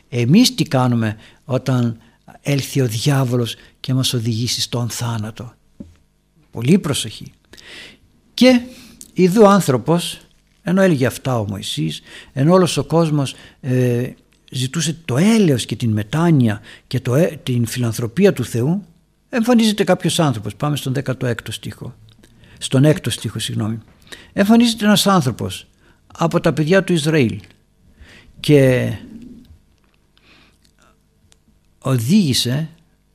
[0.08, 1.98] Εμείς τι κάνουμε όταν
[2.42, 5.54] έλθει ο διάβολος και μας οδηγήσει στον θάνατο.
[6.50, 7.32] Πολύ προσοχή.
[8.34, 8.60] Και
[9.12, 10.18] ειδού ο άνθρωπος,
[10.62, 12.00] ενώ έλεγε αυτά ο Μωυσής,
[12.32, 14.10] ενώ όλος ο κόσμος ε,
[14.50, 18.84] ζητούσε το έλεος και την μετάνοια και το, ε, την φιλανθρωπία του Θεού,
[19.28, 20.56] εμφανίζεται κάποιος άνθρωπος.
[20.56, 21.94] Πάμε στον 16ο στίχο.
[22.58, 23.78] Στον 6ο στίχο, συγγνώμη.
[24.32, 25.66] Εμφανίζεται ένας άνθρωπος
[26.06, 27.40] από τα παιδιά του Ισραήλ
[28.40, 28.92] και
[31.87, 32.68] οδήγησε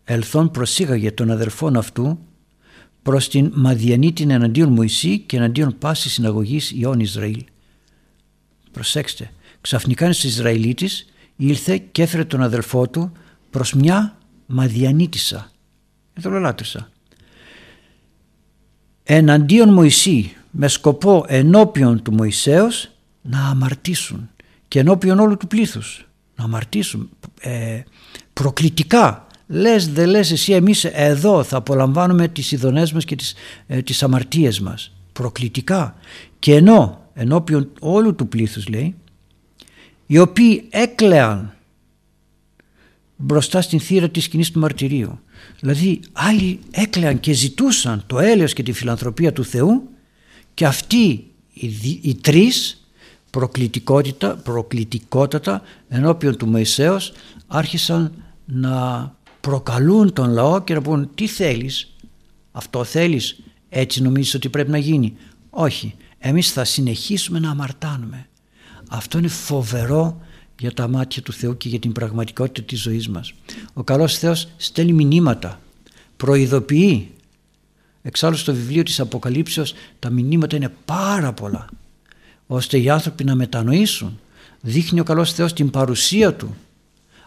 [0.03, 2.19] ελθόν προσήγαγε τον αδερφόν αυτού
[3.01, 7.43] προς την Μαδιανή εναντίον Μωυσή και εναντίον πάση συναγωγής Ιών Ισραήλ.
[8.71, 9.31] Προσέξτε,
[9.61, 11.05] ξαφνικά ένας Ισραηλίτης
[11.35, 13.11] ήλθε και έφερε τον αδελφό του
[13.49, 15.51] προς μια Μαδιανίτισσα,
[16.13, 16.89] εθρολάτρησα.
[19.03, 24.29] Εναντίον Μωυσή με σκοπό ενώπιον του Μωυσέως να αμαρτήσουν
[24.67, 26.05] και ενώπιον όλου του πλήθους
[26.35, 27.09] να αμαρτήσουν
[27.41, 27.81] ε,
[28.41, 29.27] προκλητικά.
[29.47, 33.33] Λες δεν λες εσύ εμείς εδώ θα απολαμβάνουμε τις ειδονές μας και τις,
[33.67, 35.95] ε, τις αμαρτίες μας προκλητικά.
[36.39, 38.95] Και ενώ ενώπιον όλου του πλήθους λέει
[40.05, 41.53] οι οποίοι έκλαιαν
[43.15, 45.19] μπροστά στην θύρα της σκηνής του μαρτυρίου
[45.59, 49.89] δηλαδή άλλοι έκλαιαν και ζητούσαν το έλεος και τη φιλανθρωπία του Θεού
[50.53, 52.85] και αυτοί οι, οι τρεις
[53.29, 57.13] προκλητικότητα, προκλητικότατα ενώπιον του Μωυσέως
[57.47, 58.13] άρχισαν
[58.45, 61.95] να προκαλούν τον λαό και να πούν τι θέλεις,
[62.51, 65.15] αυτό θέλεις, έτσι νομίζεις ότι πρέπει να γίνει;
[65.49, 68.27] Όχι, εμείς θα συνεχίσουμε να αμαρτάνουμε.
[68.89, 70.21] Αυτό είναι φοβερό
[70.59, 73.33] για τα μάτια του Θεού και για την πραγματικότητα της ζωής μας.
[73.73, 75.59] Ο καλός Θεός στέλνει μηνύματα,
[76.17, 77.11] προειδοποιεί
[78.01, 81.69] Εξάλλου στο βιβλίο της Αποκαλύψεως τα μηνύματα είναι πάρα πολλά
[82.47, 84.19] ώστε οι άνθρωποι να μετανοήσουν.
[84.61, 86.55] Δείχνει ο καλός Θεός την παρουσία Του.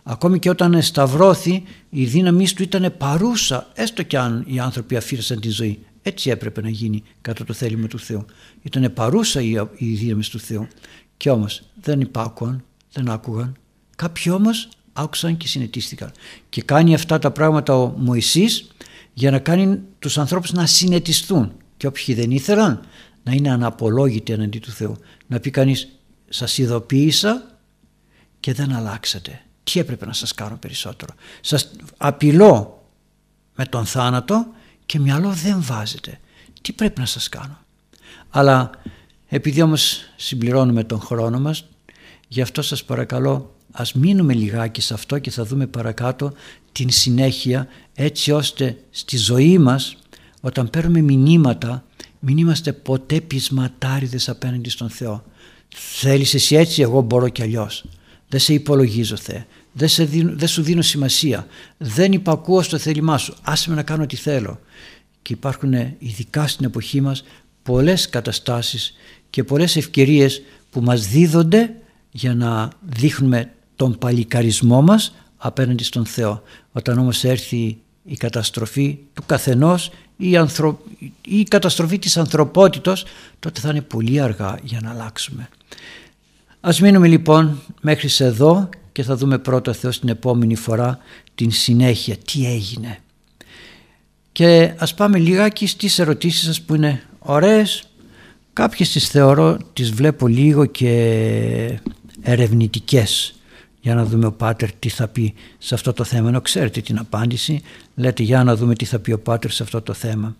[0.06, 5.40] Ακόμη και όταν σταυρώθη η δύναμή του ήταν παρούσα έστω και αν οι άνθρωποι αφήρασαν
[5.40, 5.78] τη ζωή.
[6.02, 8.24] Έτσι έπρεπε να γίνει κατά το θέλημα του Θεού.
[8.62, 9.40] Ήταν παρούσα
[9.76, 10.68] η δύναμη του Θεού.
[11.16, 13.56] Και όμως δεν υπάκουαν, δεν άκουγαν.
[13.96, 16.12] Κάποιοι όμως άκουσαν και συνετίστηκαν.
[16.48, 18.68] Και κάνει αυτά τα πράγματα ο Μωυσής
[19.12, 21.52] για να κάνει τους ανθρώπους να συνετιστούν.
[21.76, 22.80] Και όποιοι δεν ήθελαν
[23.22, 24.96] να είναι αναπολόγητοι εναντί του Θεού.
[25.26, 25.88] Να πει κανείς
[26.28, 27.58] σας ειδοποίησα
[28.40, 29.43] και δεν αλλάξατε.
[29.64, 31.14] Τι έπρεπε να σας κάνω περισσότερο.
[31.40, 32.82] Σας απειλώ
[33.54, 34.46] με τον θάνατο
[34.86, 36.20] και μυαλό δεν βάζετε.
[36.62, 37.58] Τι πρέπει να σας κάνω;
[38.30, 38.70] Αλλά
[39.28, 41.64] επειδή όμως συμπληρώνουμε τον χρόνο μας,
[42.28, 46.32] γι' αυτό σας παρακαλώ ας μείνουμε λιγάκι σε αυτό και θα δούμε παρακάτω
[46.72, 49.96] την συνέχεια έτσι ώστε στη ζωή μας
[50.40, 51.84] όταν παίρνουμε μηνύματα
[52.26, 55.24] μην είμαστε ποτέ πεισματάριδες απέναντι στον Θεό.
[55.74, 57.84] Θέλεις εσύ έτσι, εγώ μπορώ κι αλλιώς.
[58.28, 59.46] Δεν σε υπολογίζω Θεέ.
[59.72, 61.46] Δεν, σε δεν σου δίνω σημασία.
[61.76, 63.34] Δεν υπακούω στο θέλημά σου.
[63.42, 64.60] Άσε με να κάνω τι θέλω.
[65.22, 67.24] Και υπάρχουν ειδικά στην εποχή μας
[67.62, 68.94] πολλές καταστάσεις
[69.30, 71.74] και πολλές ευκαιρίες που μας δίδονται
[72.10, 76.42] για να δείχνουμε τον παλικαρισμό μας απέναντι στον Θεό.
[76.72, 80.80] Όταν όμως έρθει η καταστροφή του καθενός ή η, ανθρω...
[81.24, 83.04] η καταστροφή της ανθρωπότητος
[83.38, 85.48] τότε θα είναι πολύ αργά για να αλλάξουμε.
[86.66, 90.98] Ας μείνουμε λοιπόν μέχρι σε εδώ και θα δούμε πρώτα Θεός την επόμενη φορά
[91.34, 92.98] την συνέχεια, τι έγινε.
[94.32, 97.84] Και ας πάμε λιγάκι στις ερωτήσεις σας που είναι ωραίες,
[98.52, 100.90] κάποιες τις θεωρώ, τις βλέπω λίγο και
[102.22, 103.34] ερευνητικές
[103.80, 106.28] για να δούμε ο Πάτερ τι θα πει σε αυτό το θέμα.
[106.28, 107.62] Ενώ ξέρετε την απάντηση,
[107.94, 110.36] λέτε για να δούμε τι θα πει ο Πάτερ σε αυτό το θέμα.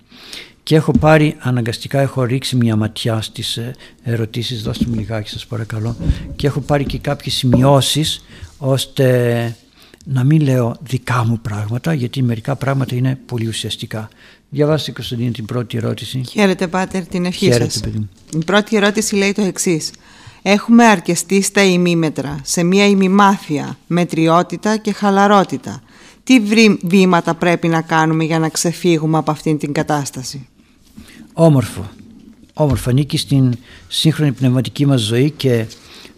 [0.64, 5.46] Και έχω πάρει, αναγκαστικά έχω ρίξει μια ματιά στις ε, ερωτήσεις, δώστε μου λιγάκι σας
[5.46, 5.96] παρακαλώ,
[6.37, 8.24] και έχω πάρει και κάποιες σημειώσεις
[8.59, 9.57] ώστε
[10.05, 14.08] να μην λέω δικά μου πράγματα, γιατί μερικά πράγματα είναι πολύ ουσιαστικά.
[14.48, 16.23] Διαβάστε Κωνσταντίνη την πρώτη ερώτηση.
[16.31, 17.83] Χαίρετε Πάτερ την ευχή Χαίρετε, σας.
[18.33, 19.90] Η πρώτη ερώτηση λέει το εξής.
[20.42, 25.83] Έχουμε αρκεστεί στα ημίμετρα, σε μια ημιμάθεια, μετριότητα και χαλαρότητα.
[26.25, 26.40] Τι
[26.83, 30.48] βήματα πρέπει να κάνουμε για να ξεφύγουμε από αυτήν την κατάσταση;
[31.37, 31.90] Όμορφο.
[32.52, 32.90] Όμορφο.
[32.90, 33.54] Ανήκει στην
[33.88, 35.66] σύγχρονη πνευματική μας ζωή και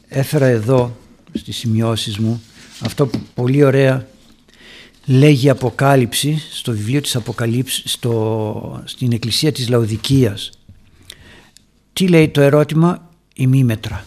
[0.08, 0.96] έφερα εδώ
[1.32, 2.42] στις σημειώσεις μου
[2.80, 4.06] αυτό που πολύ ωραία
[5.06, 10.50] λέγει Αποκάλυψη στο βιβλίο της Αποκαλύψης στο, στην Εκκλησία της Λαοδικίας.
[11.92, 14.04] Τι λέει το ερώτημα; Ημίμετρα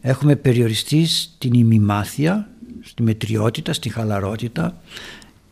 [0.00, 2.48] έχουμε περιοριστεί στην ημιμάθεια,
[2.82, 4.82] στη μετριότητα, στη χαλαρότητα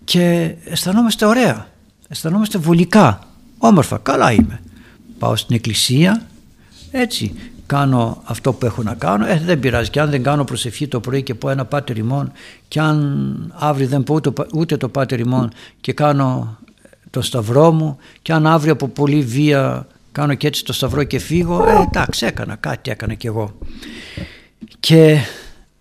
[0.04, 1.68] και αισθανόμαστε ωραία,
[2.08, 3.32] αισθανόμαστε βολικά,
[3.64, 4.60] όμορφα, καλά είμαι.
[5.18, 6.26] Πάω στην εκκλησία,
[6.90, 7.34] έτσι,
[7.66, 11.00] κάνω αυτό που έχω να κάνω, ε, δεν πειράζει και αν δεν κάνω προσευχή το
[11.00, 12.32] πρωί και πω ένα πάτερ ημών
[12.68, 15.50] και αν αύριο δεν πω ούτε, ούτε το πάτερ ημών
[15.80, 16.58] και κάνω
[17.10, 21.18] το σταυρό μου και αν αύριο από πολύ βία κάνω και έτσι το σταυρό και
[21.18, 23.58] φύγω, ε, εντάξει έκανα κάτι έκανα κι εγώ.
[24.80, 25.18] Και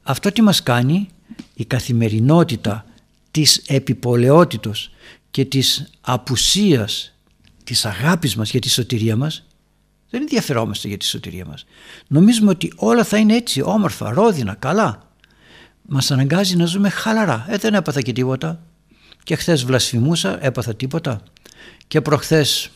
[0.04, 1.08] αυτό τι μας κάνει;
[1.54, 2.86] Η καθημερινότητα
[3.32, 4.92] της επιπολαιότητος
[5.32, 7.14] και της απουσίας
[7.72, 9.46] της αγάπης μας για τη σωτηρία μας
[10.10, 11.66] δεν ενδιαφερόμαστε για τη σωτηρία μας.
[12.08, 15.14] Νομίζουμε ότι όλα θα είναι έτσι όμορφα, ρόδινα, καλά.
[15.82, 17.46] Μας αναγκάζει να ζούμε χαλαρά.
[17.50, 18.64] Ε, δεν έπαθα και τίποτα.
[19.24, 21.24] Και χθες βλασφημούσα, έπαθα τίποτα.
[21.88, 22.70] Και προχθές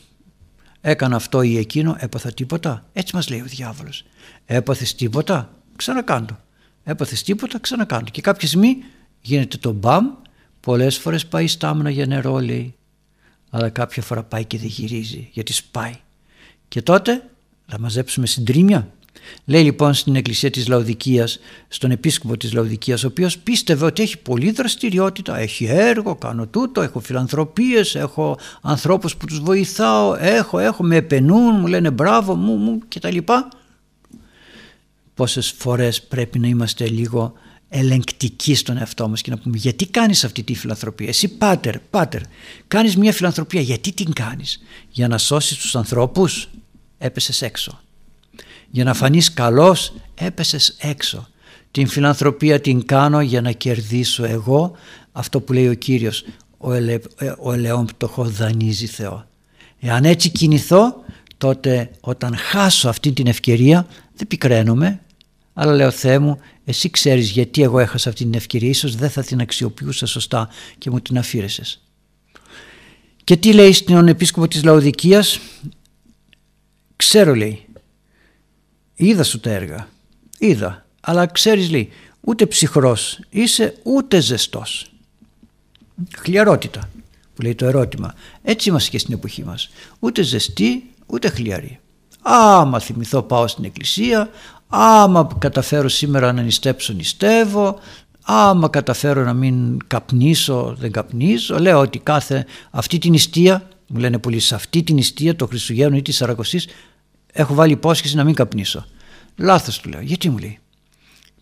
[0.80, 2.88] έκανα αυτό ή εκείνο, έπαθα τίποτα.
[2.92, 4.04] Έτσι μας λέει ο διάβολος.
[4.44, 6.38] Έπαθες τίποτα, ξανακάντο.
[6.84, 8.10] Έπαθες τίποτα, ξανακάντο.
[8.10, 8.76] Και κάποια στιγμή
[9.20, 10.06] γίνεται το μπαμ,
[10.60, 12.74] πολλές φορές πάει στάμνα για νερό λέει,
[13.50, 15.94] αλλά κάποια φορά πάει και δεν γυρίζει γιατί σπάει.
[16.68, 17.30] Και τότε
[17.66, 18.90] θα μαζέψουμε συντρίμια.
[19.44, 21.38] Λέει λοιπόν στην εκκλησία της Λαοδικίας,
[21.68, 26.80] στον επίσκοπο της Λαοδικίας, ο οποίος πίστευε ότι έχει πολλή δραστηριότητα, έχει έργο, κάνω τούτο,
[26.80, 32.54] έχω φιλανθρωπίες, έχω ανθρώπους που τους βοηθάω, έχω, έχω, με επενούν, μου λένε μπράβο μου,
[32.56, 33.18] μου κτλ
[35.16, 37.32] πόσες φορές πρέπει να είμαστε λίγο
[37.68, 42.20] ελεγκτικοί στον εαυτό μας και να πούμε γιατί κάνεις αυτή τη φιλανθρωπία; Εσύ πάτερ, πάτερ
[42.68, 46.48] κάνεις μια φιλανθρωπία γιατί την κάνεις; Για να σώσεις τους ανθρώπους
[46.98, 47.80] έπεσες έξω.
[48.70, 51.28] Για να φανείς καλός έπεσες έξω.
[51.70, 54.76] Την φιλανθρωπία την κάνω για να κερδίσω εγώ
[55.12, 56.24] αυτό που λέει ο Κύριος
[56.58, 59.26] ο, ελε, ε, ο ελαιόν πτωχό δανείζει Θεό
[59.80, 60.94] εάν έτσι κινηθώ
[61.38, 63.86] τότε όταν χάσω αυτή την ευκαιρία
[64.16, 65.00] δεν πικραίνομαι
[65.58, 69.22] αλλά λέω Θεέ μου εσύ ξέρεις γιατί εγώ έχασα αυτή την ευκαιρία ίσως δεν θα
[69.22, 70.48] την αξιοποιούσα σωστά
[70.78, 71.82] και μου την αφήρεσες.
[73.24, 75.40] Και τι λέει στον επίσκοπο της Λαοδικίας;
[76.96, 77.66] Ξέρω λέει.
[78.94, 79.88] Είδα σου τα έργα.
[80.38, 80.86] Είδα.
[81.00, 81.88] Αλλά ξέρεις λέει
[82.20, 84.90] ούτε ψυχρός είσαι ούτε ζεστός.
[86.16, 86.90] Χλιαρότητα
[87.34, 88.14] που λέει το ερώτημα.
[88.42, 89.68] Έτσι είμαστε και στην εποχή μας.
[89.98, 91.80] Ούτε ζεστή ούτε χλιαρή.
[92.28, 94.30] Άμα θυμηθώ πάω στην εκκλησία,
[94.68, 97.78] άμα καταφέρω σήμερα να νηστέψω νηστεύω,
[98.22, 104.18] άμα καταφέρω να μην καπνίσω δεν καπνίζω, λέω ότι κάθε αυτή την νηστεία, μου λένε
[104.18, 106.66] πολλοί σε αυτή την νηστεία το Χριστουγέννου ή της Σαρακοσής
[107.32, 108.86] έχω βάλει υπόσχεση να μην καπνίσω.
[109.36, 110.58] Λάθος του λέω, γιατί μου λέει.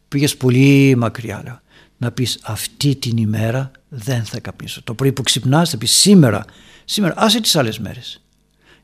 [0.09, 1.61] Πήγες πολύ μακριά λέω.
[1.97, 4.83] Να πεις αυτή την ημέρα δεν θα καπνίσω.
[4.83, 6.45] Το πρωί που ξυπνάς θα πεις σήμερα,
[6.85, 8.24] σήμερα άσε τις άλλες μέρες.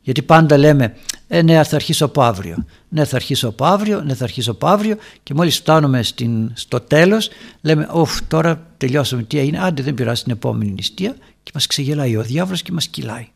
[0.02, 0.96] Γιατί πάντα λέμε,
[1.28, 2.64] ε, ναι, θα αρχίσω από αύριο.
[2.88, 4.96] Ναι, θα αρχίσω από αύριο, ναι, θα αρχίσω από αύριο.
[5.22, 7.28] Και μόλις φτάνουμε στην, στο τέλος,
[7.60, 9.22] λέμε, Οφ, τώρα τελειώσαμε.
[9.22, 11.16] Τι έγινε, άντε δεν πειράζει την επόμενη νηστεία.
[11.42, 13.28] Και μας ξεγελάει ο διάβολος και μας κυλάει.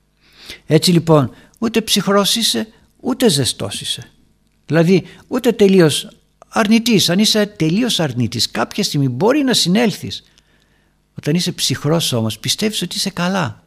[0.66, 2.68] Έτσι λοιπόν, ούτε ψυχρός είσαι,
[3.00, 4.10] ούτε ζεστός είσαι.
[4.66, 6.08] Δηλαδή, ούτε τελείως
[6.48, 7.10] αρνητής.
[7.10, 10.24] Αν είσαι τελείως αρνητής, κάποια στιγμή μπορεί να συνέλθεις.
[11.18, 13.62] Όταν είσαι ψυχρός όμως, πιστεύεις ότι είσαι καλά.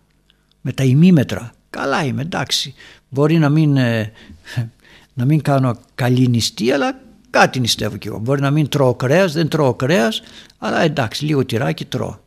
[0.61, 1.51] Με τα ημίμετρα.
[1.77, 2.73] Καλά είμαι, εντάξει.
[3.09, 4.11] Μπορεί να μην, ε,
[5.13, 6.99] να μην κάνω καλή νηστεία, αλλά
[7.29, 8.19] κάτι νηστεύω κι εγώ.
[8.19, 10.21] Μπορεί να μην τρώω κρέας, δεν τρώω κρέας,
[10.57, 12.17] αλλά εντάξει, λίγο τυράκι τρώω.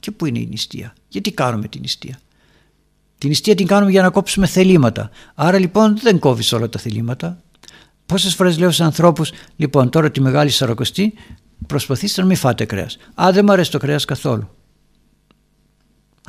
[0.00, 2.18] Και πού είναι η νηστεία; Γιατί κάνουμε την νηστεία;
[3.18, 5.10] Την νηστεία την κάνουμε για να κόψουμε θελήματα.
[5.34, 7.42] Άρα λοιπόν δεν κόβεις όλα τα θελήματα.
[8.06, 11.14] Πόσες φορές λέω στους ανθρώπους, λοιπόν τώρα τη Μεγάλη Σαρακοστή
[11.66, 12.96] προσπαθήστε να μην φάτε κρέας.
[13.14, 14.48] Α δεν μου αρέσει το κρέας καθόλου.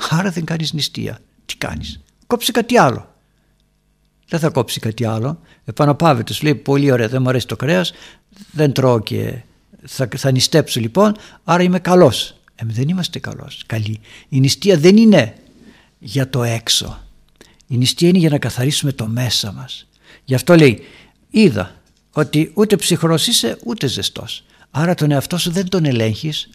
[0.10, 1.20] Άρα δεν κάνεις νηστεία.
[1.46, 3.14] Τι κάνεις; Κόψει κάτι άλλο.
[4.28, 5.40] Δεν θα κόψει κάτι άλλο.
[5.66, 7.94] Επαναπάβεται, σου λέει πολύ ωραία, δεν μου αρέσει το κρέας,
[8.52, 9.42] δεν τρώω και
[9.86, 12.36] θα, θα νηστέψω λοιπόν, άρα είμαι καλός.
[12.56, 14.00] Ε, δεν είμαστε καλός, καλοί.
[14.30, 15.36] Η νηστεία δεν είναι
[16.00, 17.00] για το έξω.
[17.68, 19.88] Η νηστεία είναι για να καθαρίσουμε το μέσα μας.
[20.24, 20.84] Γι' αυτό λέει,
[21.30, 21.76] είδα
[22.12, 24.44] ότι ούτε ψυχρός είσαι ούτε ζεστός.
[24.72, 26.50] Άρα τον εαυτό σου δεν τον ελέγχεις,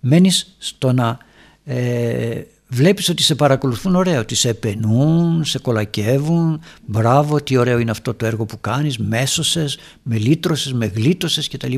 [0.00, 1.18] μένεις στο να
[1.64, 2.42] ε,
[2.74, 8.14] βλέπεις ότι σε παρακολουθούν ωραίο, ότι σε επενούν, σε κολακεύουν, μπράβο τι ωραίο είναι αυτό
[8.14, 11.74] το έργο που κάνεις, μέσωσες, με λύτρωσες, με γλίτωσες κτλ.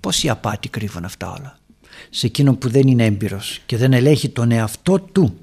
[0.00, 1.60] Πόση απάτη κρύβουν αυτά όλα
[2.10, 5.36] σε εκείνον που δεν είναι έμπειρος και δεν ελέγχει τον εαυτό του.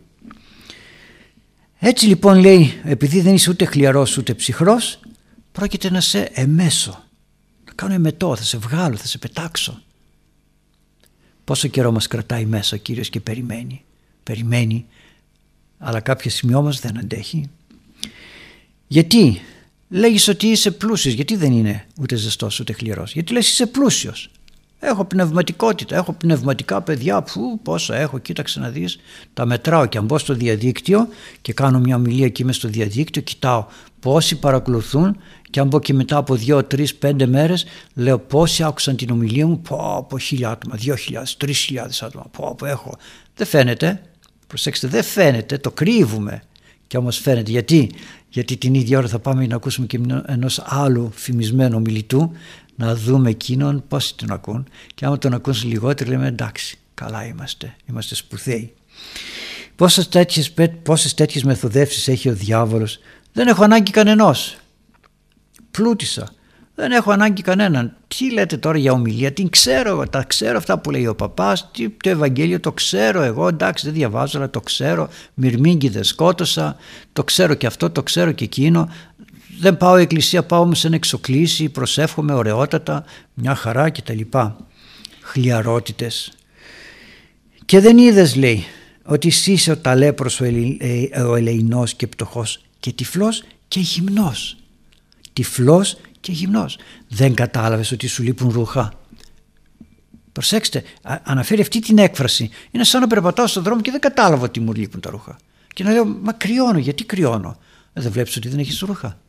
[1.79, 4.99] Έτσι λοιπόν λέει επειδή δεν είσαι ούτε χλιαρός ούτε ψυχρός
[5.51, 7.03] πρόκειται να σε εμέσω.
[7.65, 9.81] Να κάνω εμετό, θα σε βγάλω, θα σε πετάξω.
[11.43, 13.83] Πόσο καιρό μας κρατάει μέσα ο Κύριος και περιμένει
[14.29, 14.85] περιμένει
[15.77, 17.49] αλλά κάποια στιγμή όμως δεν αντέχει.
[18.87, 19.41] Γιατί;
[19.91, 23.13] Λέγεις ότι είσαι πλούσιος, γιατί δεν είναι ούτε ζεστός ούτε χλιαρός.
[23.13, 24.29] Γιατί λες είσαι πλούσιος.
[24.79, 28.99] Έχω πνευματικότητα, έχω πνευματικά παιδιά που πόσο έχω, κοίταξε να δεις.
[29.33, 31.07] Τα μετράω και αν μπω στο διαδίκτυο
[31.41, 33.65] και κάνω μια ομιλία και είμαι στο διαδίκτυο, κοιτάω
[33.99, 35.17] πόσοι παρακολουθούν
[35.49, 39.47] και αν μπω και μετά από δύο, τρεις, πέντε μέρες λέω πόσοι άκουσαν την ομιλία
[39.47, 42.97] μου, πω από χίλια άτομα, δύο χιλιάδες, τρεις χιλιάδες άτομα, πω από έχω.
[43.35, 44.01] Δεν φαίνεται,
[44.49, 46.41] Προσέξτε, δεν φαίνεται, το κρύβουμε.
[46.87, 47.51] Και όμως φαίνεται.
[47.51, 47.91] Γιατί;
[48.29, 52.31] Γιατί την ίδια ώρα θα πάμε να ακούσουμε και ενός άλλου φημισμένου μιλητού
[52.75, 57.75] να δούμε εκείνον πώς τον ακούν και άμα τον ακούν λιγότερο λέμε εντάξει καλά είμαστε,
[57.89, 58.73] είμαστε σπουδαίοι.
[59.75, 62.99] Πόσες τέτοιες, πόσες τέτοιες μεθοδεύσεις έχει ο διάβολος;
[63.33, 64.57] Δεν έχω ανάγκη κανενός.
[65.71, 66.33] Πλούτησα.
[66.79, 67.95] Δεν έχω ανάγκη κανέναν.
[68.07, 71.71] Τι λέτε τώρα για ομιλία, την ξέρω εγώ, τα ξέρω αυτά που λέει ο παπάς,
[71.97, 76.75] το Ευαγγέλιο το ξέρω εγώ, εντάξει δεν διαβάζω αλλά το ξέρω, δεν σκότωσα,
[77.13, 78.89] το ξέρω και αυτό, το ξέρω και εκείνο.
[79.59, 83.03] Δεν πάω εκκλησία, πάω όμως σε εξοκλήσι, προσεύχομαι ωραιότατα,
[83.33, 84.21] μια χαρά κτλ.
[85.21, 86.31] Χλιαρότητες.
[87.65, 88.65] Και δεν είδες λέει
[89.03, 94.57] ότι εσύ είσαι ο ταλέπρος ο, ε, ο ελεηνός και πτωχός και τυφλός και γυμνός.
[95.33, 96.77] Τυφλός και γυμνός.
[97.07, 98.93] Δεν κατάλαβες ότι σου λείπουν ρούχα;
[100.31, 100.83] Προσέξτε,
[101.23, 102.49] αναφέρει αυτή την έκφραση.
[102.71, 105.37] Είναι σαν να περπατάω στον δρόμο και δεν κατάλαβα ότι μου λείπουν τα ρούχα.
[105.73, 107.57] Και να λέω, μα κρυώνω, γιατί κρυώνω;
[107.93, 109.19] Ε, δεν βλέπεις ότι δεν έχεις ρούχα.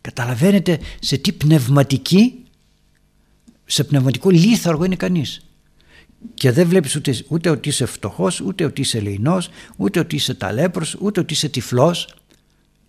[0.00, 2.44] Καταλαβαίνετε σε τι πνευματική,
[3.64, 5.46] σε πνευματικό λίθαργο είναι κανείς.
[6.34, 10.34] Και δεν βλέπεις ούτε, ούτε ότι είσαι φτωχός, ούτε ότι είσαι λεϊνός, ούτε ότι είσαι
[10.34, 12.14] ταλέπρος, ούτε ότι είσαι τυφλός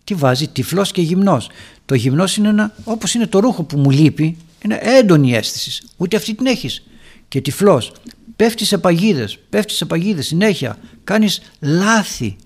[0.06, 1.48] τι βάζει, τυφλός και γυμνός.
[1.84, 5.82] Το γυμνός είναι ένα, όπως είναι το ρούχο που μου λείπει, είναι έντονη αίσθηση.
[5.96, 6.82] Ούτε αυτή την έχεις.
[7.28, 7.92] Και τυφλός.
[8.36, 10.78] Πέφτεις σε παγίδες, πέφτεις σε παγίδες συνέχεια.
[11.04, 12.36] Κάνεις λάθη.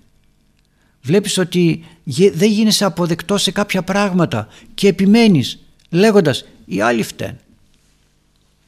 [1.03, 1.85] Βλέπεις ότι
[2.33, 5.59] δεν γίνεσαι αποδεκτός σε κάποια πράγματα και επιμένεις
[5.91, 7.39] λέγοντας οι άλλοι φταίνουν.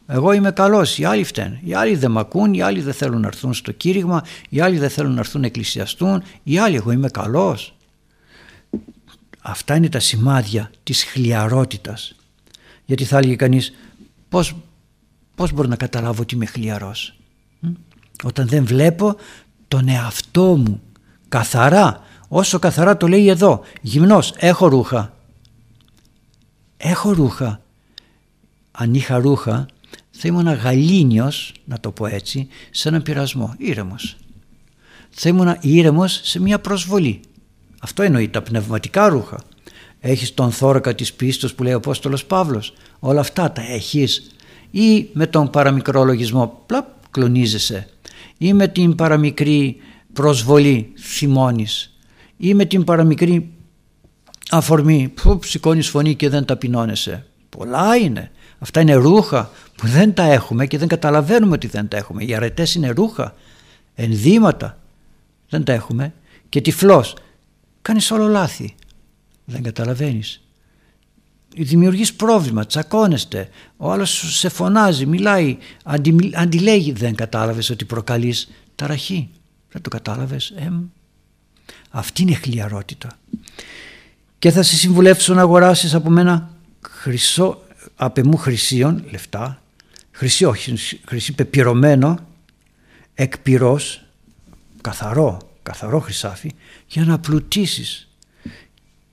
[0.06, 1.58] Εγώ είμαι καλός, οι άλλοι φταίνουν.
[1.64, 4.78] Οι άλλοι δεν με ακούν, οι άλλοι δεν θέλουν να έρθουν στο κήρυγμα, οι άλλοι
[4.78, 7.74] δεν θέλουν να έρθουν να εκκλησιαστούν, οι άλλοι εγώ είμαι καλός.
[9.42, 12.14] Αυτά είναι τα σημάδια της χλιαρότητας.
[12.84, 13.72] Γιατί θα έλεγε κανείς
[14.28, 14.54] πώς,
[15.34, 17.14] πώς μπορώ να καταλάβω ότι είμαι χλιαρός;
[18.24, 19.16] Όταν δεν βλέπω
[19.68, 20.80] τον εαυτό μου
[21.28, 25.16] καθαρά, όσο καθαρά το λέει εδώ, γυμνός, έχω ρούχα.
[26.76, 27.60] Έχω ρούχα.
[28.72, 29.66] Αν είχα ρούχα
[30.10, 34.16] θα ήμουν γαλήνιος, να το πω έτσι, σε έναν πειρασμό, ήρεμος.
[35.10, 37.20] Θα ήμουν ήρεμος σε μια προσβολή.
[37.84, 39.40] Αυτό εννοεί τα πνευματικά ρούχα.
[40.00, 42.74] Έχεις τον θώρακα της πίστος που λέει ο Απόστολος Παύλος.
[42.98, 44.30] Όλα αυτά τα έχεις.
[44.70, 47.88] Ή με τον παραμικρό λογισμό πλαπ κλονίζεσαι.
[48.38, 49.76] Ή με την παραμικρή
[50.12, 51.96] προσβολή θυμώνεις.
[52.36, 53.50] Ή με την παραμικρή
[54.50, 57.26] αφορμή που σηκώνεις φωνή και δεν ταπεινώνεσαι.
[57.48, 58.30] Πολλά είναι.
[58.58, 62.24] Αυτά είναι ρούχα που δεν τα έχουμε και δεν καταλαβαίνουμε ότι δεν τα έχουμε.
[62.24, 63.34] Οι αρετές είναι ρούχα,
[63.94, 64.78] ενδύματα.
[65.48, 66.12] Δεν τα έχουμε.
[66.48, 67.14] Και τυφλός.
[67.82, 68.74] Κάνεις όλο λάθη.
[69.44, 70.40] Δεν καταλαβαίνεις.
[71.56, 73.48] Δημιουργείς πρόβλημα, τσακώνεστε.
[73.76, 76.92] Ο άλλος σε φωνάζει, μιλάει, αντι, αντιλέγει.
[76.92, 79.30] Δεν κατάλαβες ότι προκαλείς ταραχή.
[79.70, 80.50] Δεν το κατάλαβες.
[80.50, 80.72] Ε,
[81.90, 83.08] αυτή είναι χλιαρότητα.
[84.38, 86.50] Και θα σε συμβουλεύσω να αγοράσεις από μένα
[86.90, 87.62] χρυσό,
[87.96, 89.62] απεμού χρυσίων, λεφτά,
[90.10, 90.74] χρυσί όχι,
[91.06, 92.18] χρυσί πεπυρωμένο,
[93.14, 94.04] εκπυρός,
[94.80, 96.50] καθαρό, καθαρό χρυσάφι,
[96.86, 98.08] για να πλουτίσεις.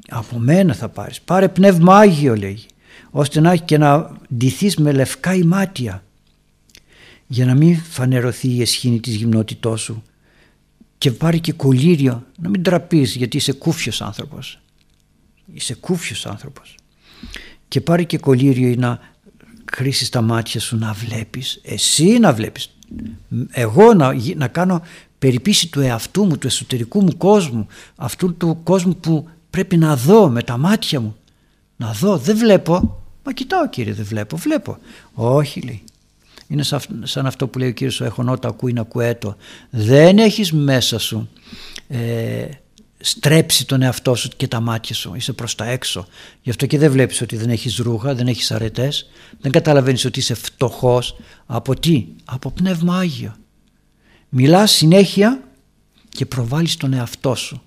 [0.09, 1.21] Από μένα θα πάρεις.
[1.21, 2.65] Πάρε πνεύμα Άγιο λέγει,
[3.09, 6.03] ώστε να έχει και να ντυθείς με λευκά ημάτια,
[7.27, 10.03] για να μην φανερωθεί η εσχήνη της γυμνότητός σου
[10.97, 14.59] και πάρει και κολύριο, να μην τραπείς γιατί είσαι κούφιος άνθρωπος.
[15.53, 16.75] Είσαι κούφιος άνθρωπος
[17.67, 18.99] και πάρει και κολλήριο να
[19.73, 22.77] χρήσεις τα μάτια σου να βλέπεις, εσύ να βλέπεις,
[23.51, 24.81] εγώ να, να κάνω
[25.19, 30.29] περιπίση του εαυτού μου, του εσωτερικού μου κόσμου, αυτού του κόσμου που πρέπει να δω
[30.29, 31.15] με τα μάτια μου.
[31.75, 32.97] Να δω, δεν βλέπω.
[33.23, 34.77] Μα κοιτάω κύριε, δεν βλέπω, βλέπω.
[35.13, 35.83] Όχι λέει.
[36.47, 36.63] Είναι
[37.03, 39.35] σαν αυτό που λέει ο κύριος ο έχω νότα ακούει να κουέτο.
[39.69, 41.29] Δεν έχεις μέσα σου
[41.87, 42.47] ε,
[42.99, 45.15] στρέψει τον εαυτό σου και τα μάτια σου.
[45.15, 46.07] Είσαι προς τα έξω.
[46.41, 49.09] Γι' αυτό και δεν βλέπεις ότι δεν έχεις ρούχα, δεν έχεις αρετές.
[49.41, 51.15] Δεν καταλαβαίνεις ότι είσαι φτωχός.
[51.45, 53.35] Από τι; Από πνεύμα Άγιο.
[54.29, 55.43] Μιλάς συνέχεια
[56.09, 57.61] και προβάλλεις τον εαυτό σου.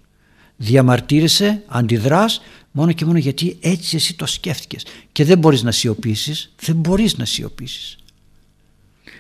[0.57, 2.41] Διαμαρτύρεσαι, αντιδράς
[2.71, 4.87] μόνο και μόνο γιατί έτσι εσύ το σκέφτηκες.
[5.13, 6.53] Και δεν μπορείς να σιωπήσεις.
[6.61, 7.97] Δεν μπορείς να σιωπήσεις.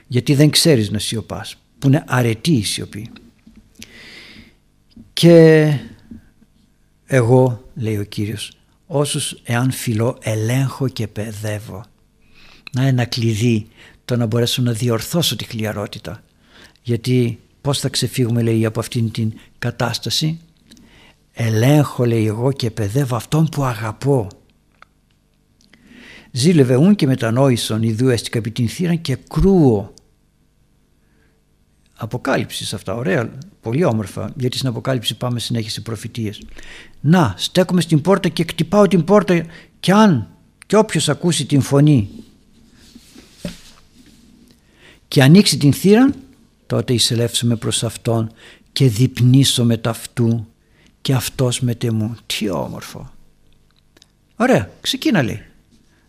[0.07, 1.57] Γιατί δεν ξέρεις να σιωπάς.
[1.79, 3.11] Που είναι αρετή η σιωπή.
[5.13, 5.69] Και
[7.07, 8.53] εγώ, λέει ο Κύριος,
[8.87, 11.85] όσους εάν φιλώ ελέγχω και παιδεύω.
[12.73, 13.67] Να ένα κλειδί
[14.05, 16.23] το να μπορέσω να διορθώσω τη χλιαρότητα.
[16.83, 20.41] Γιατί πώς θα ξεφύγουμε λέει από αυτήν την κατάσταση;
[21.33, 24.29] Ελέγχω λέει εγώ και παιδεύω αυτόν που αγαπώ.
[26.31, 29.95] Ζήλευε ούν και μετανόησον ιδού έστικα επί την θύραν και κρούω
[32.03, 36.43] Αποκάλυψης σε αυτά, ωραία, πολύ όμορφα, γιατί στην Αποκάλυψη πάμε συνέχεια σε προφητείες.
[37.01, 39.47] Να, στέκομαι στην πόρτα και κτυπάω την πόρτα
[39.81, 40.29] και αν
[40.67, 42.09] και όποιος ακούσει την φωνή
[45.09, 46.11] και ανοίξει την θύρα,
[46.67, 48.33] τότε εισελεύσουμε προς Αυτόν
[48.73, 50.47] και διπνήσω με ταυτού
[51.01, 52.17] και Αυτός με τεμού.
[52.27, 53.11] Τι όμορφο.
[54.37, 55.43] Ωραία, ξεκίνα λέει.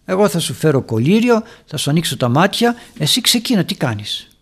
[0.06, 4.38] Εγώ θα σου φέρω κολλήριο, θα σου ανοίξω τα μάτια, εσύ ξεκίνα, τι κάνεις;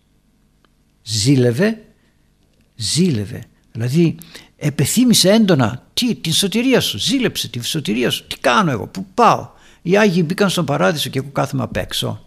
[1.02, 1.82] Ζήλευε,
[2.76, 3.44] ζήλευε.
[3.72, 4.16] Δηλαδή
[4.56, 9.50] επεθύμησε έντονα τι, την σωτηρία σου, ζήλεψε την σωτηρία σου, τι κάνω εγώ, πού πάω;
[9.82, 12.24] Οι Άγιοι μπήκαν στον παράδεισο και εγώ κάθομαι απ' έξω.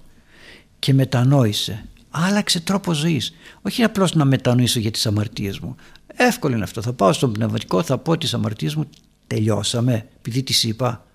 [0.79, 3.33] Και μετανόησε, άλλαξε τρόπο ζωής.
[3.61, 5.75] Όχι απλώς να μετανοήσω για τις αμαρτίες μου.
[6.07, 8.89] Εύκολο είναι αυτό, θα πάω στον πνευματικό, θα πω τις αμαρτίες μου,
[9.27, 11.05] τελειώσαμε, επειδή τις είπα.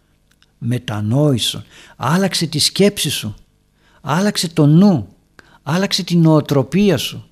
[0.58, 1.64] Μετανόησον,
[1.96, 3.34] άλλαξε τη σκέψη σου,
[4.00, 5.08] άλλαξε το νου,
[5.62, 7.28] άλλαξε την νοοτροπία σου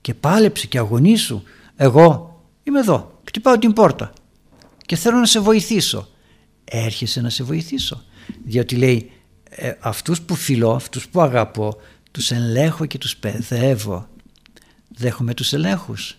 [0.00, 1.42] και πάλεψε και αγωνίσου.
[1.76, 4.12] Εγώ είμαι εδώ, χτυπάω την πόρτα
[4.86, 6.08] και θέλω να σε βοηθήσω.
[6.64, 8.02] Έρχεσαι να σε βοηθήσω.
[8.44, 9.10] Διότι λέει
[9.50, 11.76] ε, αυτούς που φιλώ, αυτούς που αγαπώ,
[12.10, 14.08] τους ελέγχω και τους παιδεύω.
[14.88, 16.16] Δέχομαι τους ελέγχους.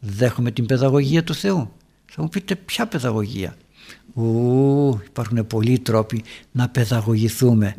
[0.00, 1.72] Δέχομαι την παιδαγωγία του Θεού.
[2.12, 3.56] Θα μου πείτε ποια παιδαγωγία.
[4.14, 7.76] Ου, υπάρχουν πολλοί τρόποι να παιδαγωγηθούμε.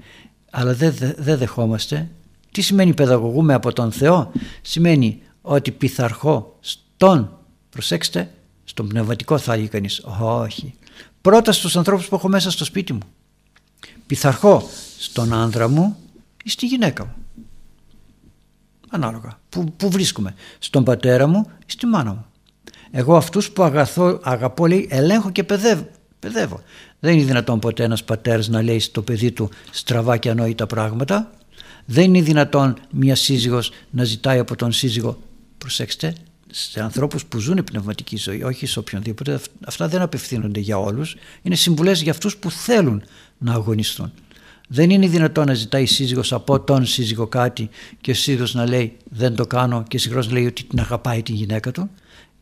[0.51, 2.10] Αλλά δεν δε δεχόμαστε.
[2.51, 4.32] Τι σημαίνει παιδαγωγούμε από τον Θεό;
[4.62, 7.38] Σημαίνει ότι πειθαρχώ στον,
[7.70, 8.32] προσέξτε,
[8.64, 10.74] στον πνευματικό θα έλεγε κανείς, όχι.
[11.22, 12.99] Πρώτα στους ανθρώπους που έχω μέσα στο σπίτι μου.
[14.08, 15.97] Πειθαρχώ στον άνδρα μου
[16.43, 17.14] ή στη γυναίκα μου.
[18.89, 19.39] Ανάλογα.
[19.49, 20.35] Πού, πού βρίσκομαι.
[20.59, 22.25] Στον πατέρα μου ή στη μάνα μου.
[22.91, 25.88] Εγώ αυτούς που αγαθώ, αγαπώ λέει ελέγχω και παιδεύω.
[26.19, 26.61] παιδεύω.
[26.99, 31.31] Δεν είναι δυνατόν ποτέ ένας πατέρας να λέει στο παιδί του στραβά και ανόητα πράγματα.
[31.85, 35.17] Δεν είναι δυνατόν μια σύζυγος να ζητάει από τον σύζυγο
[35.57, 36.15] προσέξτε
[36.51, 41.55] σε ανθρώπους που ζουν πνευματική ζωή όχι σε οποιονδήποτε αυτά δεν απευθύνονται για όλους είναι
[41.55, 43.03] συμβουλές για αυτούς που θέλουν
[43.38, 44.11] να αγωνιστούν
[44.68, 47.70] δεν είναι δυνατόν να ζητάει η σύζυγος από τον σύζυγο κάτι
[48.01, 51.22] και ο σύζυγος να λέει δεν το κάνω και συγχρόνως να λέει ότι την αγαπάει
[51.24, 51.89] την γυναίκα του.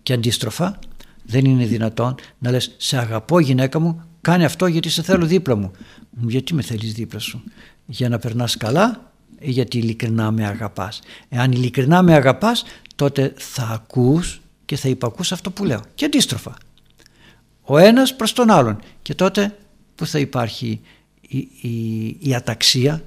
[0.03, 0.80] Και αντίστροφα
[1.23, 5.55] δεν είναι δυνατόν να λες σε αγαπώ γυναίκα μου κάνε αυτό γιατί σε θέλω δίπλα
[5.55, 5.71] μου
[6.28, 7.43] γιατί με θέλεις δίπλα σου
[7.86, 12.63] για να περνάς καλά ή γιατί ειλικρινά με αγαπάς εάν ειλικρινά με αγαπάς
[12.95, 15.82] τότε θα ακούς και θα υπακούς αυτό που λέω.
[15.95, 16.57] Και αντίστροφα
[17.65, 18.80] ο ένας προς τον άλλον.
[19.01, 19.57] Και τότε
[19.95, 20.82] που θα υπάρχει
[21.28, 23.03] η, η, η αταξία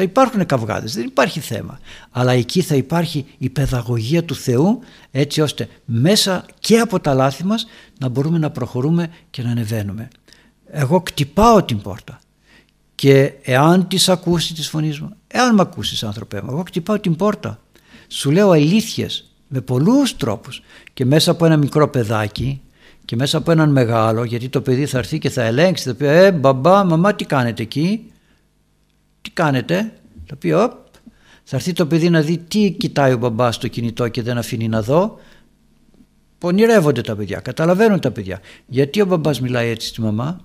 [0.00, 1.78] θα υπάρχουν καυγάδες, δεν υπάρχει θέμα.
[2.10, 4.80] Αλλά εκεί θα υπάρχει η παιδαγωγία του Θεού
[5.10, 7.66] έτσι ώστε μέσα και από τα λάθη μας
[7.98, 10.08] να μπορούμε να προχωρούμε και να ανεβαίνουμε.
[10.66, 12.20] Εγώ κτυπάω την πόρτα
[12.94, 17.16] και εάν τις ακούσει τις φωνής μου, εάν με ακούσεις άνθρωπέ μου, εγώ κτυπάω την
[17.16, 17.60] πόρτα.
[18.08, 20.62] Σου λέω αλήθειες με πολλούς τρόπους
[20.94, 22.60] και μέσα από ένα μικρό παιδάκι
[23.08, 26.06] και μέσα από έναν μεγάλο γιατί το παιδί θα έρθει και θα ελέγξει θα πει
[26.06, 28.12] ε μπαμπά μαμά τι κάνετε εκεί;
[29.22, 29.92] Τι κάνετε;
[30.26, 30.72] Θα πει οπ
[31.44, 34.68] θα έρθει το παιδί να δει τι κοιτάει ο μπαμπά στο κινητό και δεν αφήνει
[34.68, 35.18] να δω
[36.38, 38.40] πονηρεύονται τα παιδιά καταλαβαίνουν τα παιδιά.
[38.66, 40.40] Γιατί ο μπαμπάς μιλάει έτσι στη μαμά;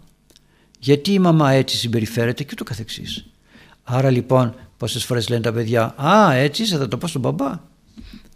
[0.80, 3.26] Γιατί η μαμά έτσι συμπεριφέρεται; και το καθεξής.
[3.84, 7.60] Άρα λοιπόν πόσες φορές λένε τα παιδιά α έτσι είσαι θα το πω στον μπαμπά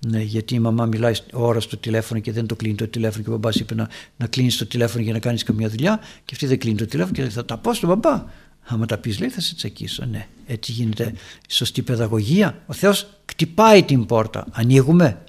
[0.08, 3.30] ναι, γιατί η μαμά μιλάει ώρας στο τηλέφωνο και δεν το κλείνει το τηλέφωνο και
[3.30, 6.46] ο μπαμπάς είπε να, να κλείνεις το τηλέφωνο για να κάνεις καμιά δουλειά και αυτή
[6.46, 8.26] δεν κλείνει το τηλέφωνο και θα τα πω στον μπαμπά.
[8.70, 10.06] Άμα τα πεις, λέει, θα σε τσακίσω.
[10.06, 11.14] Ναι, έτσι γίνεται
[11.48, 12.64] η σωστή παιδαγωγία.
[12.66, 14.46] Ο Θεός κτυπάει την πόρτα.
[14.52, 15.22] Ανοίγουμε.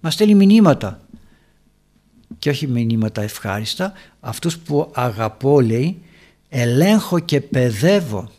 [0.00, 1.00] Μας στέλνει μηνύματα.
[2.38, 3.92] Και όχι μηνύματα ευχάριστα.
[4.20, 6.02] Αυτούς που αγαπώ, λέει,
[6.48, 8.30] ελέγχω και παιδεύω.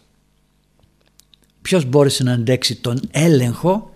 [1.61, 3.90] Ποιος μπόρεσε να αντέξει τον έλεγχο;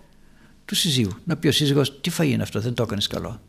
[0.66, 1.12] Του συζύγου.
[1.24, 3.40] Να πει ο σύζυγος, τι φαγή είναι αυτό, δεν το έκανες καλό.